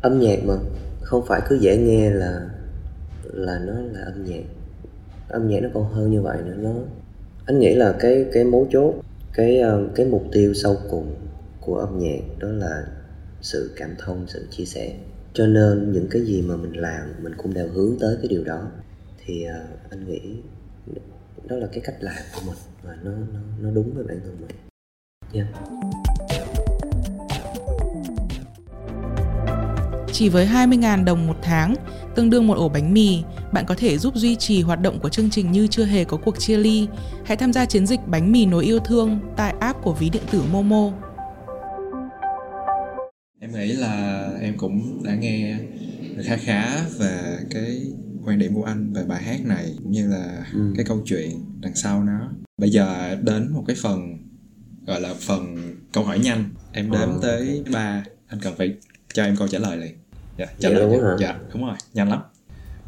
âm 0.00 0.20
nhạc 0.20 0.38
mà 0.44 0.54
không 1.00 1.26
phải 1.26 1.40
cứ 1.48 1.58
dễ 1.60 1.76
nghe 1.76 2.10
là 2.10 2.48
là 3.24 3.58
nó 3.58 3.72
là 3.72 4.00
âm 4.04 4.24
nhạc. 4.24 4.42
Âm 5.28 5.48
nhạc 5.48 5.60
nó 5.62 5.68
còn 5.74 5.84
hơn 5.84 6.10
như 6.10 6.22
vậy 6.22 6.38
nữa, 6.44 6.54
nó, 6.56 6.74
anh 7.46 7.58
nghĩ 7.58 7.74
là 7.74 7.96
cái 7.98 8.26
cái 8.32 8.44
mấu 8.44 8.68
chốt 8.72 8.94
cái 9.34 9.58
ờ, 9.58 9.88
cái 9.94 10.06
mục 10.06 10.24
tiêu 10.32 10.54
sâu 10.54 10.76
cùng 10.90 11.14
của 11.60 11.76
âm 11.76 11.98
nhạc 11.98 12.20
đó 12.38 12.48
là 12.48 12.86
sự 13.40 13.72
cảm 13.76 13.94
thông 13.98 14.26
sự 14.28 14.46
chia 14.50 14.64
sẻ. 14.64 14.96
Cho 15.32 15.46
nên 15.46 15.92
những 15.92 16.06
cái 16.10 16.22
gì 16.22 16.42
mà 16.42 16.56
mình 16.56 16.72
làm 16.72 17.14
mình 17.22 17.32
cũng 17.36 17.54
đều 17.54 17.68
hướng 17.68 17.96
tới 18.00 18.16
cái 18.16 18.28
điều 18.28 18.44
đó. 18.44 18.70
Thì 19.24 19.46
uh, 19.46 19.90
anh 19.90 20.04
nghĩ 20.08 20.20
đó 21.48 21.56
là 21.56 21.66
cái 21.72 21.80
cách 21.84 21.96
làm 22.00 22.22
của 22.34 22.40
mình 22.46 22.58
và 22.82 22.96
nó 23.02 23.10
nó, 23.10 23.40
nó 23.60 23.70
đúng 23.70 23.94
với 23.94 24.04
bản 24.04 24.20
thân 24.24 24.36
mình. 24.40 24.56
Nha. 25.32 25.52
Chỉ 30.12 30.28
với 30.28 30.46
20.000 30.46 31.04
đồng 31.04 31.26
một 31.26 31.36
tháng, 31.42 31.74
tương 32.14 32.30
đương 32.30 32.46
một 32.46 32.54
ổ 32.56 32.68
bánh 32.68 32.92
mì, 32.94 33.22
bạn 33.52 33.64
có 33.68 33.74
thể 33.78 33.98
giúp 33.98 34.14
duy 34.16 34.36
trì 34.36 34.62
hoạt 34.62 34.80
động 34.82 34.98
của 35.00 35.08
chương 35.08 35.30
trình 35.30 35.52
như 35.52 35.66
chưa 35.66 35.84
hề 35.84 36.04
có 36.04 36.16
cuộc 36.16 36.38
chia 36.40 36.56
ly. 36.56 36.88
Hãy 37.24 37.36
tham 37.36 37.52
gia 37.52 37.64
chiến 37.64 37.86
dịch 37.86 38.00
bánh 38.06 38.32
mì 38.32 38.46
nối 38.46 38.64
yêu 38.64 38.78
thương 38.78 39.20
tại 39.36 39.54
app 39.60 39.82
của 39.82 39.92
ví 39.94 40.10
điện 40.10 40.22
tử 40.30 40.42
Momo. 40.52 40.92
em 43.40 43.52
nghĩ 43.52 43.72
là 43.72 44.28
em 44.40 44.54
cũng 44.58 45.02
đã 45.04 45.14
nghe 45.14 45.58
khá 46.24 46.36
khá 46.36 46.84
về 46.98 47.36
cái 47.50 47.82
quan 48.24 48.38
điểm 48.38 48.54
của 48.54 48.64
anh 48.64 48.92
về 48.92 49.04
bài 49.04 49.22
hát 49.22 49.44
này 49.44 49.74
cũng 49.82 49.92
như 49.92 50.08
là 50.08 50.46
Ừ. 50.54 50.72
cái 50.76 50.84
câu 50.84 51.02
chuyện 51.04 51.30
đằng 51.60 51.74
sau 51.74 52.04
nó 52.04 52.30
bây 52.58 52.70
giờ 52.70 53.16
đến 53.22 53.52
một 53.52 53.64
cái 53.66 53.76
phần 53.82 54.18
gọi 54.86 55.00
là 55.00 55.14
phần 55.20 55.56
câu 55.92 56.04
hỏi 56.04 56.18
nhanh 56.18 56.50
em 56.72 56.90
đếm 56.90 57.00
Ờ. 57.00 57.18
tới 57.22 57.64
ba 57.72 58.04
anh 58.26 58.40
cần 58.42 58.54
phải 58.58 58.74
cho 59.14 59.24
em 59.24 59.36
câu 59.36 59.48
trả 59.48 59.58
lời 59.58 59.76
liền 59.76 59.94
dạ 60.58 60.70
luôn 60.70 60.90
đi. 60.92 60.98
á 60.98 61.04
hả? 61.08 61.16
dạ 61.20 61.38
đúng 61.52 61.66
rồi. 61.66 61.76
Nhanh 61.94 62.08
lắm. 62.10 62.20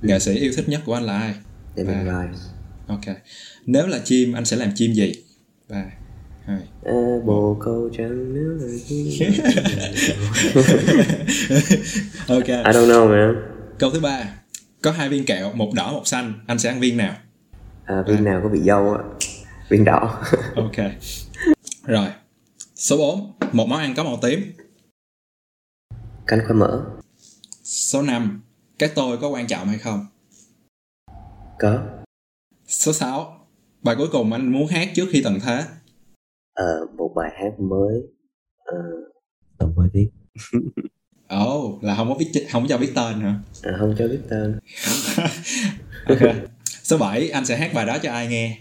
Nghệ 0.02 0.18
sĩ 0.18 0.34
yêu 0.34 0.52
thích 0.56 0.68
nhất 0.68 0.80
của 0.86 0.94
anh 0.94 1.02
là 1.02 1.18
ai? 1.18 1.34
Để 1.76 1.84
mình 1.84 2.06
Và- 2.06 2.28
ok. 2.86 3.16
Nếu 3.66 3.86
là 3.86 3.98
chim 4.04 4.32
anh 4.32 4.44
sẽ 4.44 4.56
làm 4.56 4.70
chim 4.74 4.92
gì? 4.92 5.12
Ba 5.68 5.84
hai. 6.46 6.58
À, 6.84 6.92
bồ 7.24 7.56
câu 7.64 7.90
trắng 7.98 8.34
chim. 8.88 9.32
Ok. 12.28 12.46
I 12.46 12.72
don't 12.72 12.86
know 12.88 13.08
man. 13.08 13.34
Câu 13.78 13.90
thứ 13.90 14.00
ba. 14.00 14.24
Có 14.82 14.90
hai 14.92 15.08
viên 15.08 15.24
kẹo 15.24 15.52
một 15.52 15.70
đỏ 15.74 15.92
một 15.92 16.06
xanh. 16.06 16.32
Anh 16.46 16.58
sẽ 16.58 16.68
ăn 16.68 16.80
viên 16.80 16.96
nào? 16.96 17.14
À, 17.84 18.02
viên 18.06 18.24
nào 18.24 18.40
có 18.42 18.48
bị 18.48 18.58
dâu 18.60 18.92
á? 18.94 18.98
Viên 19.68 19.84
đỏ. 19.84 20.22
Ok. 20.56 20.76
Rồi. 21.86 22.06
Số 22.74 22.96
4 22.96 23.32
một 23.52 23.66
món 23.68 23.78
ăn 23.78 23.94
có 23.94 24.04
màu 24.04 24.18
tím. 24.22 24.52
Canh 26.26 26.40
khoai 26.40 26.54
mỡ 26.54 26.80
số 27.64 28.02
5 28.02 28.42
cái 28.78 28.90
tôi 28.94 29.18
có 29.18 29.28
quan 29.28 29.46
trọng 29.46 29.68
hay 29.68 29.78
không? 29.78 30.06
Có. 31.58 31.82
Số 32.66 32.92
6 32.92 33.46
bài 33.82 33.96
cuối 33.98 34.08
cùng 34.12 34.32
anh 34.32 34.52
muốn 34.52 34.66
hát 34.66 34.88
trước 34.94 35.08
khi 35.10 35.22
tận 35.24 35.40
thế. 35.40 35.64
Ờ, 36.54 36.86
một 36.96 37.12
bài 37.14 37.30
hát 37.34 37.60
mới. 37.60 38.02
Ờ, 38.64 38.76
tôi 39.58 39.72
mới 39.76 39.88
viết 39.92 40.10
ồ 41.28 41.66
oh, 41.66 41.84
là 41.84 41.96
không 41.96 42.08
có 42.08 42.14
biết 42.14 42.46
không 42.52 42.66
cho 42.68 42.78
biết 42.78 42.92
tên 42.94 43.20
hả? 43.20 43.34
À, 43.62 43.72
không 43.78 43.94
cho 43.98 44.08
biết 44.08 44.20
tên. 44.30 44.58
Ok. 46.08 46.34
Số 46.82 46.98
7 46.98 47.30
anh 47.30 47.46
sẽ 47.46 47.56
hát 47.56 47.74
bài 47.74 47.86
đó 47.86 47.98
cho 48.02 48.12
ai 48.12 48.26
nghe? 48.26 48.58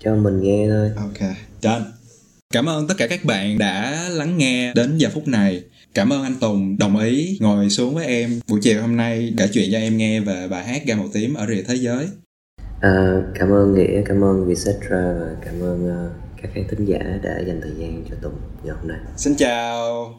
Cho 0.00 0.16
mình 0.16 0.40
nghe 0.42 0.68
thôi. 0.68 0.92
Ok 0.96 1.30
trên. 1.60 1.82
Cảm 2.50 2.68
ơn 2.68 2.88
tất 2.88 2.94
cả 2.98 3.06
các 3.06 3.24
bạn 3.24 3.58
đã 3.58 4.08
lắng 4.10 4.38
nghe 4.38 4.72
đến 4.74 4.98
giờ 4.98 5.08
phút 5.14 5.28
này. 5.28 5.64
Cảm 5.94 6.12
ơn 6.12 6.22
anh 6.22 6.34
Tùng 6.40 6.78
đồng 6.78 6.98
ý 6.98 7.38
ngồi 7.40 7.70
xuống 7.70 7.94
với 7.94 8.06
em 8.06 8.40
buổi 8.48 8.60
chiều 8.62 8.80
hôm 8.80 8.96
nay 8.96 9.34
kể 9.38 9.48
chuyện 9.52 9.68
cho 9.72 9.78
em 9.78 9.96
nghe 9.96 10.20
về 10.20 10.48
bài 10.50 10.64
hát 10.64 10.82
Ga 10.86 10.94
Màu 10.94 11.08
Tím 11.12 11.34
ở 11.34 11.46
rìa 11.46 11.62
thế 11.62 11.74
giới. 11.74 12.08
À, 12.80 13.22
cảm 13.34 13.52
ơn 13.52 13.74
Nghĩa, 13.74 14.02
cảm 14.04 14.24
ơn 14.24 14.46
Vietcetera 14.46 15.14
và 15.20 15.36
cảm 15.44 15.60
ơn 15.60 16.06
uh, 16.06 16.12
các 16.42 16.50
khán 16.54 16.64
thính 16.70 16.84
giả 16.84 16.98
đã 17.22 17.40
dành 17.46 17.60
thời 17.62 17.72
gian 17.78 18.04
cho 18.10 18.16
Tùng 18.22 18.34
ngày 18.64 18.76
hôm 18.76 18.88
nay. 18.88 18.98
Xin 19.16 19.34
chào. 19.36 20.14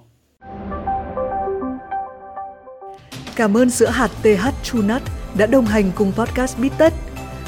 Cảm 3.36 3.58
ơn 3.58 3.70
sữa 3.70 3.90
hạt 3.90 4.12
TH 4.24 4.76
Nut 4.76 5.02
đã 5.38 5.46
đồng 5.46 5.66
hành 5.66 5.92
cùng 5.96 6.12
podcast 6.12 6.60
Bít 6.60 6.72
Tất. 6.78 6.94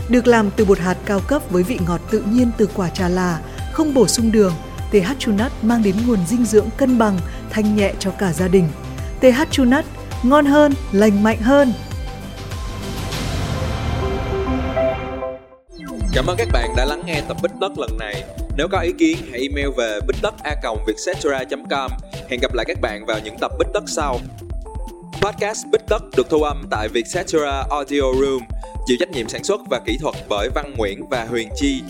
Được 0.09 0.27
làm 0.27 0.49
từ 0.55 0.65
bột 0.65 0.79
hạt 0.79 0.97
cao 1.05 1.19
cấp 1.27 1.41
với 1.51 1.63
vị 1.63 1.79
ngọt 1.87 2.01
tự 2.11 2.23
nhiên 2.31 2.51
từ 2.57 2.69
quả 2.75 2.89
trà 2.89 3.07
là, 3.07 3.41
không 3.71 3.93
bổ 3.93 4.07
sung 4.07 4.31
đường, 4.31 4.53
TH 4.91 5.27
Nut 5.27 5.51
mang 5.61 5.83
đến 5.83 5.95
nguồn 6.07 6.19
dinh 6.27 6.45
dưỡng 6.45 6.69
cân 6.77 6.97
bằng, 6.97 7.19
thanh 7.51 7.75
nhẹ 7.75 7.93
cho 7.99 8.11
cả 8.11 8.33
gia 8.33 8.47
đình. 8.47 8.67
TH 9.19 9.51
chu 9.51 9.65
Nut 9.65 9.85
ngon 10.23 10.45
hơn, 10.45 10.73
lành 10.91 11.23
mạnh 11.23 11.37
hơn. 11.41 11.73
Cảm 16.13 16.25
ơn 16.27 16.37
các 16.37 16.47
bạn 16.53 16.69
đã 16.77 16.85
lắng 16.85 17.01
nghe 17.05 17.21
tập 17.27 17.37
Bích 17.43 17.51
Tất 17.61 17.77
lần 17.77 17.97
này. 17.99 18.23
Nếu 18.57 18.67
có 18.71 18.79
ý 18.79 18.91
kiến, 18.97 19.17
hãy 19.31 19.41
email 19.41 19.67
về 19.77 19.99
bích 20.07 20.17
tất 20.21 20.33
a 20.43 20.55
com 20.63 20.77
Hẹn 22.29 22.39
gặp 22.41 22.53
lại 22.53 22.65
các 22.65 22.81
bạn 22.81 23.05
vào 23.05 23.19
những 23.23 23.35
tập 23.41 23.51
Bích 23.59 23.67
Tất 23.73 23.83
sau. 23.87 24.19
Podcast 25.21 25.65
Bích 25.71 25.81
Tất 25.87 25.99
được 26.17 26.29
thu 26.29 26.41
âm 26.41 26.67
tại 26.71 26.87
Vietcetera 26.87 27.63
Audio 27.69 28.01
Room, 28.01 28.41
chịu 28.87 28.97
trách 28.99 29.09
nhiệm 29.09 29.29
sản 29.29 29.43
xuất 29.43 29.61
và 29.69 29.79
kỹ 29.85 29.97
thuật 30.01 30.15
bởi 30.29 30.49
Văn 30.55 30.73
Nguyễn 30.77 31.09
và 31.09 31.25
Huyền 31.25 31.49
Chi. 31.55 31.81